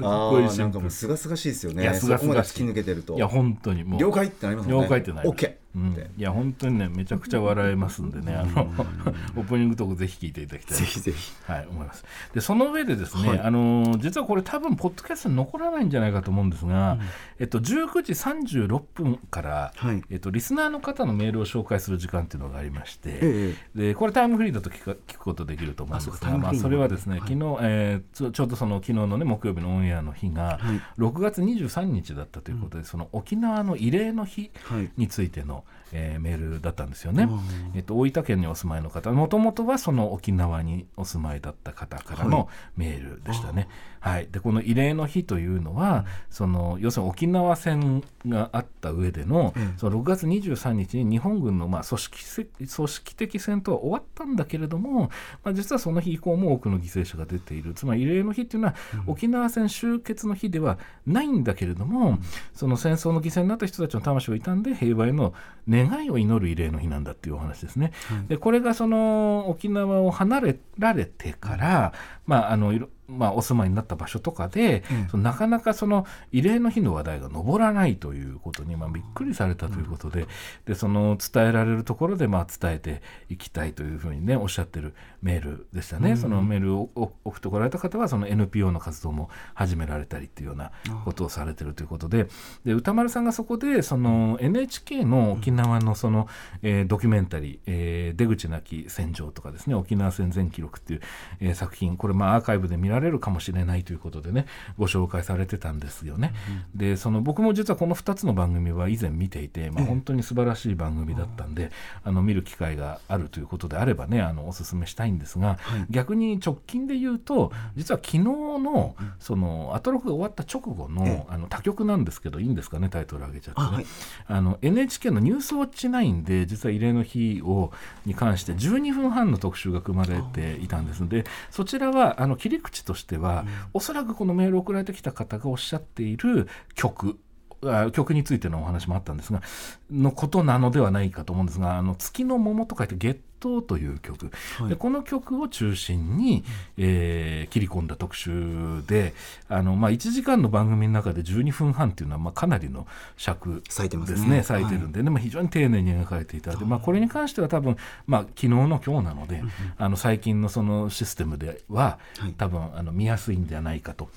[0.02, 1.82] ああ、ごいシンプルなんかもうすがすがしいですよね。
[1.82, 3.14] いやすがすがしいそこまで突き抜けてると。
[3.14, 4.84] いや本当にもう了解ってなりますもんね。
[4.86, 5.63] 了解ってなりますオッケー。
[5.74, 8.62] うん、いや本当にねめちゃくちゃ笑えますんでねあの
[9.36, 11.32] オープニングトークぜひ聞いていただきたいぜひぜひ。
[11.46, 12.04] はい、思います。
[12.32, 13.40] で、その上でですね、はい。
[13.40, 16.98] あのー実はこれ多分ポッドキャストに残らないんじゃないかと思うんですが、
[17.38, 20.02] えっと19時36分から、はい。
[20.10, 31.00] えっとリスナーの方のメールを紹介する時間っていうのがありまして、えでこれタイムフリーだと聞く聞くことできると思うんですが、まあそれはですね、はい昨日、えーちょうどその昨日のね木曜日のオンエアの日が、はい。
[31.00, 34.90] 6月23日だったということで、その沖縄の慰霊の日はい。
[34.96, 37.28] についての、えーメールだったんですよね。
[37.74, 43.68] えっと、大分県にお住まいの方もともとはその沖縄にお住まいだった方からのメールでしたね。
[44.00, 55.10] はい、でこの慰霊の日というのは、その要するに沖縄戦があった上での,、その6月23日に日本軍のまあ組織せ組織的戦闘は終わったんだけれども、
[55.42, 57.72] まあ、実はその日以降も多くの犠牲者が出ている。
[57.74, 58.74] つまり慰霊の日っていうのは、
[59.06, 62.18] 沖縄戦終結の日ではないんだけれども、
[62.52, 65.32] その戦争の犠牲になった人たちの魂を悼んで平和への
[65.68, 67.92] 願いを祈る慰霊の日なんだっていうお話ですね。
[68.28, 71.92] でこれがその沖縄を離れられてから、
[72.26, 80.26] まああのいろまあ、お住まいになった場所とかで、そのなかなかその慰霊の日の話題が上らないということに、まあ、びっくりされたということで,、
[80.66, 90.72] でその伝えられるところで、まあ、伝えていきたいというふうにねおっしゃってるメールでしたね、そのメールをお送ってこられた方はその NPO の活動も始められたりっていうような
[91.04, 92.28] ことをされてるということで
[92.64, 96.28] で歌丸さんがそこでその NHK の沖縄のその、
[96.62, 101.00] えードキュメンタリー、えー出口なき戦場とかですね沖縄戦全記録っていう、
[101.40, 104.46] えー作品これまあアーカイブで見られるかもしれないということでね
[104.78, 106.32] ご紹介されてたんですよね。
[106.74, 111.70] でその僕も実はこの2つの番組は以前見ていて、まあ、本当に素晴らしい番組だったんで、
[112.02, 115.58] あの見る機会があるということであればねあのおすすめしたいんですが、
[115.90, 123.66] 逆に直近で言うと実は昨日のそのアトロクが終わった直後の,、あの他局なんですけどいいんですかねタイトル上げちゃってね。
[123.66, 123.86] あはい。
[124.26, 127.72] あの NHK の「ニュースウォッチ9」で実は慰霊の日を
[128.04, 131.04] に関して12分半の特集が組まれていたんです。
[131.04, 137.18] のでそちらはあの切り口としては、おそらくこのメールを送られてきた方がおっしゃっている曲
[137.66, 139.42] あ曲についてのお話もあったんですが
[139.90, 144.68] のことなのではないかと思うんですが「あの月の桃」と書いて「ゲット党」という曲、はい。
[144.70, 146.44] でこの曲を中心に、
[146.76, 149.14] えー切り込んだ特集で
[149.48, 152.86] あの、まあ、1時間の番組の中で12分半っていうのは、まあ、かなりの
[153.16, 153.62] 尺
[154.06, 154.42] ですね。
[154.48, 157.76] 割いてるんで、でまあ非常に丁寧に描かれていたので、まあ、これに関しては多分、
[158.06, 159.42] まあ、昨日の今日なので、
[159.78, 161.98] あの最近のそのシステムでは、
[162.38, 164.08] 多分あの見やすいんじゃないかと、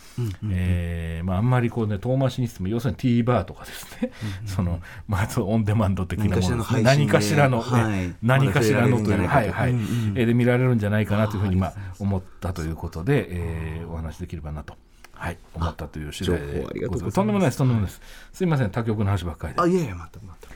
[0.49, 4.11] えーまあ、あんまりこうね遠回しにしても要するに T バーとかですね、
[4.45, 6.83] そのまあ、オンデマンド的なものね。
[6.83, 8.15] 何かしらの、ねはい。
[8.21, 14.75] 何かしらのという、まだはいはい、うんうんえーで見られるんじゃないかなというふうに、まあ、思ったということで、えーお話しできればなと。
[15.13, 16.63] はい、思ったという次第で
[17.11, 18.01] とんでもないですとんでもないです、
[18.33, 18.69] すいません。
[18.69, 19.61] 他局の話ばっかりで。
[19.61, 20.47] あいやいやまたまた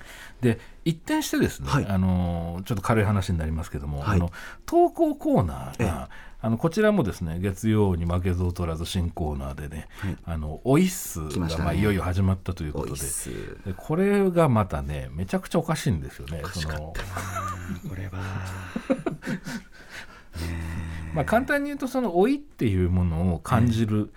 [0.42, 1.86] で一転してですね、はい。
[1.88, 4.18] あのーちょっと軽い話になりますけども、はい。
[4.18, 4.32] あの
[4.66, 5.86] 投稿コーナーええ。
[5.86, 6.10] が、
[6.44, 10.18] あのこちらもですね月曜に負けず劣らず新コーナーでね、はい。
[10.26, 13.02] あのオイッスがまあいよいよ始まったということで。
[13.02, 16.42] でこれがまたねめちゃくちゃおかしいんですよね。
[16.52, 16.94] その
[17.88, 18.20] これは。
[21.14, 24.14] まあ、簡単に言うとその老いっていうものを感じる、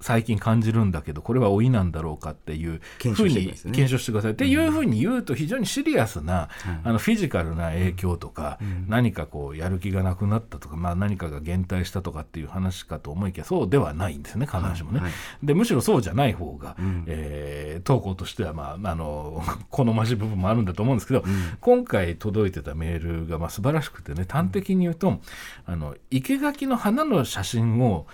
[0.00, 3.76] 最近感じるんだけどこれは老いなんだろうかっていう検ふうに証してくださいね。
[3.76, 4.32] 検証してください。
[4.32, 6.48] っていうふうに言うと非常にシリアスな、
[6.84, 15.00] あのフィジカルな影響とか、何かこうやる気がなくなったとか、まあ、何かが減退したとかっていう話かと思いきやそうではないんですね必ずしもね。
[15.00, 15.12] はい。
[15.42, 17.04] でむしろそうじゃない方が、ん。
[17.06, 21.24] えー投稿としては、まあ、あの 好ましい部分もあるんだと思うんですけど、
[21.60, 25.20] 今回届いてたメールがまあ素晴らしくてね端的に言うと、
[25.66, 28.06] あの生垣の花の写真を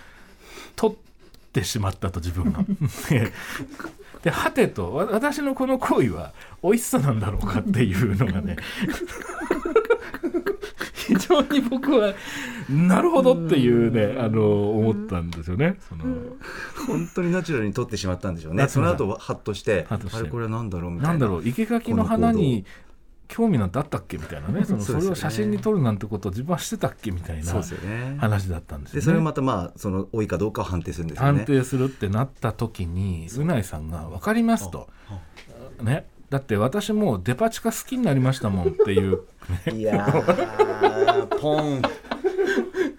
[0.75, 1.04] 撮って
[1.63, 2.63] しまったと自分が。
[3.09, 3.31] で
[4.23, 6.33] ではてとわ私のこの行為は
[6.63, 8.57] 美味しさなんだろうかっていうのがね。
[11.07, 12.15] 非常に僕は
[12.67, 15.77] なるほどっていうねあの思ったんですよね。
[15.87, 16.03] その
[16.87, 18.67] 本当にナチュラルに撮ってしまったんでしょうね。
[18.67, 20.17] その後ハッとしてハッとして。
[20.17, 21.09] あれこれは何だろうみたいな。
[21.11, 22.65] なんだろう生垣の花に
[23.27, 24.17] 興味なんてあったっけ？
[24.17, 24.63] みたいなね。
[24.65, 27.11] そのそれを写真に撮るなんてことを自分はしてたっけ？
[27.11, 27.53] みたいな。
[28.17, 28.99] 話だったんですよね。
[28.99, 31.37] でそれをまたまあその多いかどうかを判定するんですよね。
[31.39, 34.89] 判定するってなった時にうないさんが「分かります」と。
[35.81, 36.07] ね。
[36.29, 39.21] だって私もうデパ地下好きになりましたもんっていう
[39.71, 41.81] いやーポン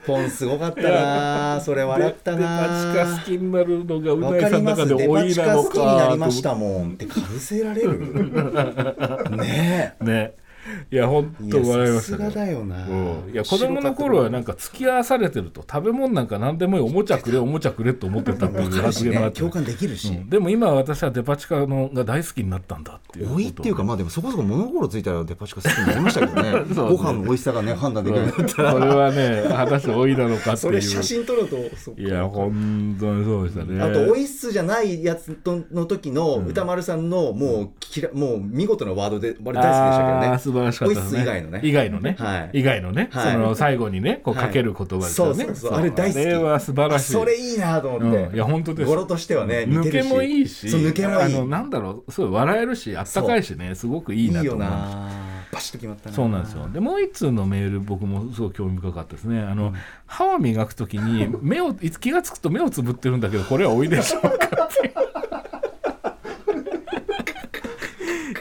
[0.07, 5.68] ポンすごかったなそれ笑ったデパな地下好きになるのがうわないさんの中で老いなのか。
[5.68, 7.98] 好きになりましとたもんってかぶせられる。
[9.36, 10.34] ねね
[10.90, 12.30] いや本え当笑いましたね。
[12.30, 12.86] だよな。
[12.86, 12.90] う
[13.28, 13.32] ん。
[13.32, 20.30] いや子供の頃はなんか付き合わされてると食べ物なんか何でもいいおもちゃくれ おもちゃくれと思ってたっていう発言があって、ね共感できるし、うん。
[20.30, 26.64] でも今は私はデパ地下のが大好きになったんだっていう多いっていうかまあでもそこそこ物心ついたらデパ地下好きになりましたけどね。
[26.74, 28.72] ご飯の美味しさがね判断できるようになったら。
[28.72, 30.56] これはね果たして多いなのかっていう。
[30.56, 31.56] それ写真撮ると
[31.96, 33.80] いや本当にそうでしたね。
[33.82, 40.38] あと、オイスじゃないやつとの時の歌丸さんのもうきら、もう見事なワードで、俺大好きでしたけどね。
[40.57, 41.61] 素晴らしかったですね以外のね。
[41.62, 42.61] 以外のね、はい。
[42.61, 43.32] 以外のね、はい。
[43.32, 44.46] その最後にねこうはい。
[44.46, 45.74] かける言葉ですよね、そうそうそう。
[45.74, 46.20] あれ大好き。
[46.20, 47.12] あれは素晴らしい。
[47.12, 48.16] それいいなと思って。
[48.16, 48.34] うん。
[48.34, 48.88] いや本当です。
[48.88, 50.68] 語呂としてはね、似抜けもいいし。
[50.68, 51.22] そう、抜けもいい。
[51.22, 52.12] あのなんだろう。
[52.12, 53.74] すごい笑えるしあったかいしね。
[53.74, 55.11] すごくいいなと思いますな
[55.52, 56.16] バシッと決まったな。
[56.16, 56.68] そうなんですよ。
[56.68, 59.40] でもう一通のメール僕もすごい興味深かったですね。
[59.40, 59.74] あの、
[60.07, 64.94] 歯を磨くときに目をいつ気がつくと目をつぶってるんだけどこれはおいでしょうかって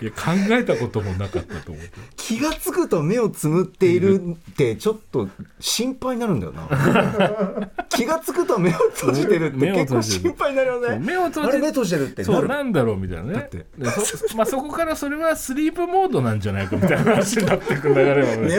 [0.06, 5.30] いや考えたこともなかったと思って気がつくと目をつむっているってちょっと
[5.60, 7.72] 心配になるんだよな。
[7.90, 11.00] 気がつくと目を閉じてるって結構心配になるよね。
[11.00, 13.46] 目を閉じあれ目閉じてるってそうなんだろうみたいなね。
[13.48, 13.66] って。
[13.78, 14.02] でそ,
[14.38, 18.58] まあ、そこからそれはスリープモードなんじゃないかみたいな話になってくる流れはね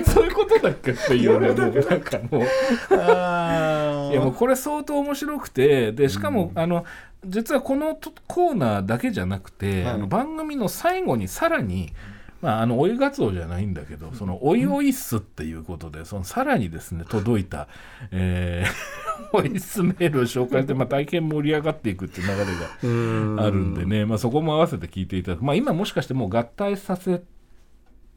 [0.04, 2.42] そういうことだっけっていうねもうなんかもう。
[4.12, 6.84] いやもうこれ相当面白くてでしかも、あの
[7.24, 9.94] 実はこのとコーナーだけじゃなくて、はい。
[9.94, 11.92] あの番組の最後にさらに
[12.44, 17.68] まあ、あの追いがつおじゃないんだけどそのおいおいっすっていうことでそのさらにですね届いた、
[18.10, 27.22] えー、おいっすメールを紹介して、まあ、大変盛り上がっていくっていう流れがあるんでね、まあ、そこも合わせて聞いていただく、まあ、今もしかしてもう合体させ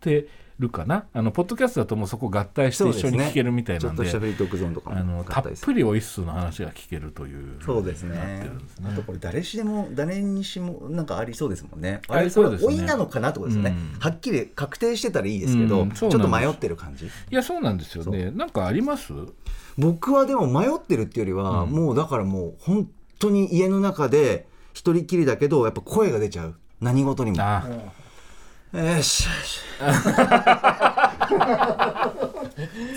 [0.01, 0.27] て
[0.59, 1.05] るかな？
[1.13, 7.61] あのポッドキャストだともうそこ合体して一緒に聞けるみたいちょなんでっとしたフリートークゾーンとかあのたっぷりおいっすの話が聞けるという。
[7.63, 8.49] そうですね。
[8.83, 12.01] あとこれ誰しでも誰にしもなんかありそうですもんね。
[12.07, 12.75] ああれそうですね。
[12.75, 13.99] 老いなのかなってことですよね、うん。
[13.99, 17.05] はっきり確定してたらいいですけど、うんちょっと迷ってる感じ。
[17.05, 18.31] いやそうなんですよね。
[18.31, 19.13] なんかあります？
[19.77, 21.69] 僕はでも迷ってるっていうよりは、うん。
[21.69, 22.89] もうだからもう本
[23.19, 26.55] 当に家の中で一人きりだけどやっぱ声が出ちゃう。
[26.81, 27.37] 何事にも。
[27.39, 27.67] あ
[28.73, 29.25] よし。
[29.25, 29.61] よし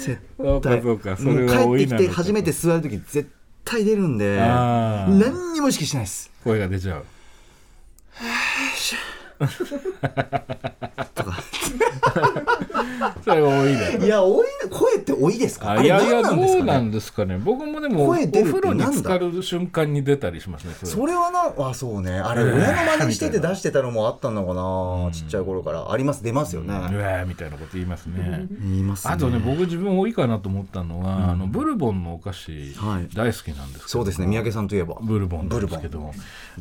[0.00, 0.82] 絶そうか対。
[0.82, 1.46] そうかそもう
[1.76, 3.30] 帰ってきて初めて座る時絶
[3.64, 6.30] 対出るんで何にも意識してないです。
[6.42, 7.04] 声が出ちゃう。
[11.14, 11.42] とか
[13.24, 14.06] それが多いね。
[14.06, 15.72] いや多い声って多いですか？
[15.72, 17.38] あいやいやどうなんですかね。
[17.42, 18.26] 僕もでもお風
[18.60, 21.14] 呂に浸かる瞬間に出たりしますねそれ。
[21.14, 22.12] はなあそうね。
[22.18, 22.62] あれ親の
[22.98, 25.90] 真似してて出してたのもあったのかな、ちっちゃい頃から。
[25.90, 28.46] あります出ますよね、うわーみたいなこと言いますね。
[28.60, 29.14] 言いますね。
[29.14, 33.08] あとね僕自分多いかなと思ったのは、あのブルボンのお菓子はい。
[33.14, 34.26] 大好きなんですそうですね。
[34.26, 34.96] 三宅さんといえば。
[35.02, 36.10] ブルボンなんですけど。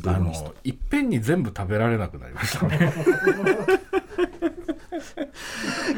[0.06, 0.32] あの
[0.64, 2.92] いっぺんに全部食べられなくなりましたね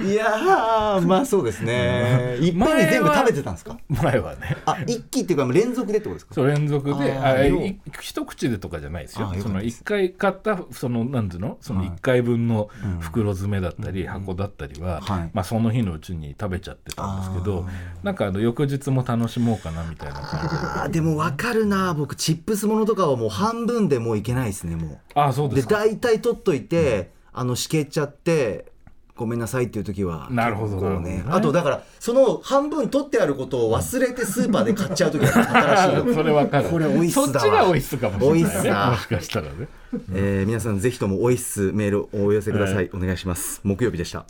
[0.05, 2.37] いやーまあそうですね。
[2.41, 3.79] いっぱいに全部食べてたんですか？
[3.89, 4.57] 前はね。
[4.67, 6.35] あ一気っていうか連続でってことですか？
[6.35, 7.13] そう連続で。
[7.13, 9.33] ああい一口でとかじゃないですよ。
[9.41, 11.59] その一回買ったそのなんていうの？
[11.61, 12.69] その一回分の
[13.01, 15.31] 袋詰めだったり、箱だったりは、はい。
[15.33, 17.67] まあ、その日のうちに食べちゃってたんですけど
[18.03, 20.55] なんかあの翌日も楽しもうかなみたいな感じで。
[20.55, 24.91] あーでも分かるな僕チップスものとかはもう半分でもういけないですねもう。
[24.91, 25.69] ですああそうでか。
[25.71, 28.72] 大体取っといて、あのしけちゃって
[29.15, 31.25] ごめんなさいっていう時はなるほど結構なるほどね。
[31.29, 36.15] あとだからその半分取ってあることを忘れてスーパーで買っちゃう時は新しいの。
[36.15, 36.69] それわかる。
[36.69, 38.71] これオイスだわそっちがオイスかもしれないね。
[38.71, 39.69] だもしかしたらね
[40.13, 43.61] えー皆さんぜひともオイスメールをお寄せください、お願いします。
[43.65, 44.25] 木曜日でした。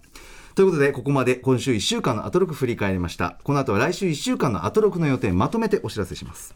[0.54, 3.38] ということでここまで今週1週間のアトロク振り返りました。
[3.44, 6.54] この後は来週1週間のアトロクの予定まとめてお知らせします。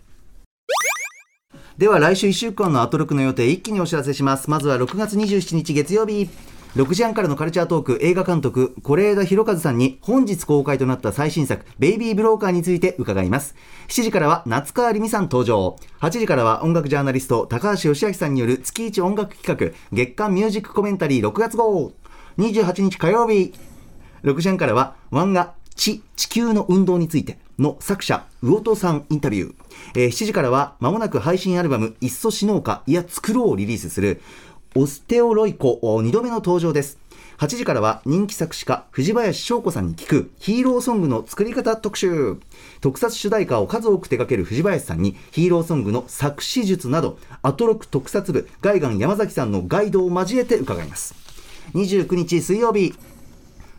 [1.79, 4.51] では来週1週間のアトロクの予定一気にお知らせします。
[4.51, 6.29] まずは6月27日月曜日
[6.77, 13.55] 6時半からのカルチャートーク映画監督是枝裕和さんに本日公開となった最新作「ベイビー・ブローカー」について伺います。
[13.89, 15.77] 7時からは夏川りみさん登場。
[16.03, 21.93] 8時からは音楽ジャーナリスト高橋義明さんによる月一音楽企画月間ミュージックコメンタリー6月号。
[22.37, 23.55] 28日火曜日。
[24.24, 29.55] 6時半からは漫画地地球の運動についての作者魚戸さんインタビュー、
[29.95, 34.20] えー7時からは間もなく配信アルバム「いっそ死のうかいや作ろう」をリリースする。
[34.79, 36.99] オステオロイコ2度目の登場です。
[37.39, 42.37] 8時からは人気作詞家藤林翔子さんに聞くヒーローソングの作り方特集。
[42.83, 51.14] 特撮主題歌を数多く手掛ける藤林さんにヒーローソングの作詞術などアトロク特撮部ガイガン山崎さんのガイドを交えて伺います。
[51.72, 52.93] 29日水曜日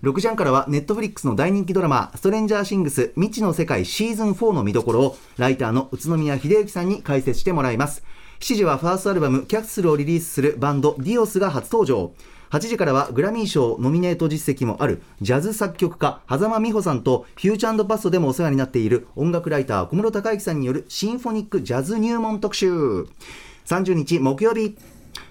[0.01, 8.03] 6時半からはネットフリックスの大人気ドラマ「ストレンジャーシングス未知の世界シーズン4」の見どころをライターの宇都宮秀幸さんに解説してもらいます。
[8.39, 12.13] 7時はファーストアルバム「キャッスル」をリリースするバンドディオスが初登場。
[12.49, 22.71] 8時からはグラミー賞ノミネート実績もあるジャズ作曲家狭間美穂さんとフューチャーパストでもお世話になっている音楽ライター小室孝之さんによるシンフォニックジャズ入門特集。
[23.65, 24.77] 30日木曜日。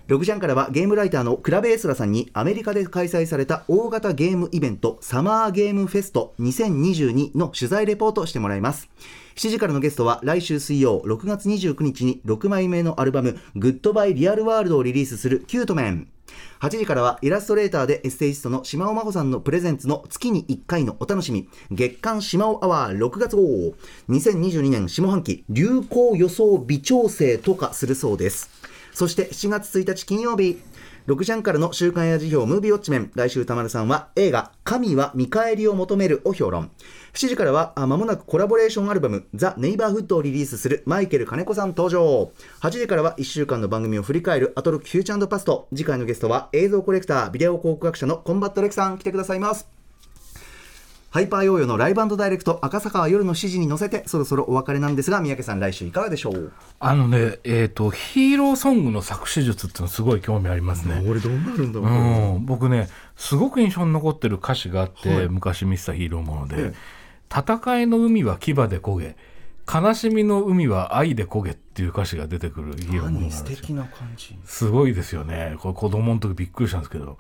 [0.08, 8.88] 6時半からはゲームライターのクラベエスラさんにアメリカで開催された大型ゲームイベントサマーゲームフェスト2022の取材レポートしてもらいます。
[9.36, 16.08] 7時からのゲストは来週水曜6月29日に6枚目のアルバムグッドバイリアルワールドをリリースするキュートメン。
[16.60, 23.42] 8時からはイラストレーターでエッセイストの島尾真帆さんのプレゼンツの月に1回のお楽しみ月刊島尾アワー6月号。
[24.08, 28.48] 2022年下半期流行予想微調整とかするそうです。
[28.94, 30.58] そして7月1日金曜日
[31.06, 33.12] 6時半からの週刊や辞表ムービーウォッチメン。
[33.14, 36.72] 来週田丸さんは映画「神は見返りを求める」を評論。
[37.14, 42.32] 7時からはまもなくコラボレーションアルバム「ザ・ネイバーフッド」をリリースするマイケル金子さん登場。
[42.60, 45.68] 8時からは1週間の番組を振り返るアトロックフューチャーパスト。
[45.72, 49.75] 次回のゲストは映像コレクタービデオ考古学者のコンバットレクさん来てくださいます。
[51.16, 56.52] ハイパーヨーヨーのライブダイレクト赤坂は夜の7時に乗せてそろそろお別れなんですが三宅さん来週いかがでしょう？
[56.78, 61.02] あのねえっ、とヒーローソングの作詞術ってすごい興味ありますね。
[61.08, 62.38] 俺どうなるんだろう？
[62.38, 66.74] ん、僕ねすごく印象に残ってる歌詞があって、昔見せたヒーローもので
[67.34, 69.16] 「戦いの海は牙で焦げ
[69.72, 74.38] 悲しみの海は愛で焦げ」っていう歌詞が出てくるヒーローものなん素ですよ敵な感じ。
[74.44, 75.56] すごいですよね。
[75.60, 77.16] これ子供の時びっくりしたんですけど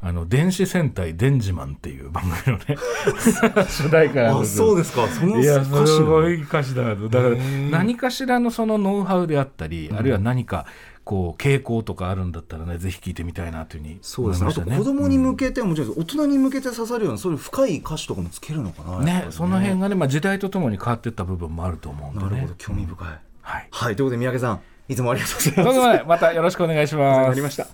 [0.00, 2.76] あの電子戦隊デンジマンっていう番組のね
[3.68, 7.36] 主題歌あそうですかそのいやすごのい歌詞だなとだから
[7.70, 10.66] 何かしらのそのノウハウであったり、あるいは何か
[11.08, 14.50] こう傾向とかあるんだったらねぜひ聞いてみたいなというふうにそうですね。
[14.50, 14.60] あと。
[14.60, 18.92] 子供に向けてはもちろん大人に向けて刺さるようなそういう深い歌詞とかもつけるのかな。
[18.92, 22.30] やっぱりねその辺がね、まあ、時代とともに変わっていった部分もあると思うんでね。
[22.30, 23.08] なるほど興味深い。
[23.40, 23.68] はい。
[23.70, 25.78] はいということで三宅さんいつもありがとうございます。
[25.78, 27.34] ことでまたよろしくお願いします。
[27.34, 27.66] りました。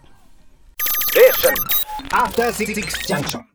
[2.15, 3.54] After Six Junction.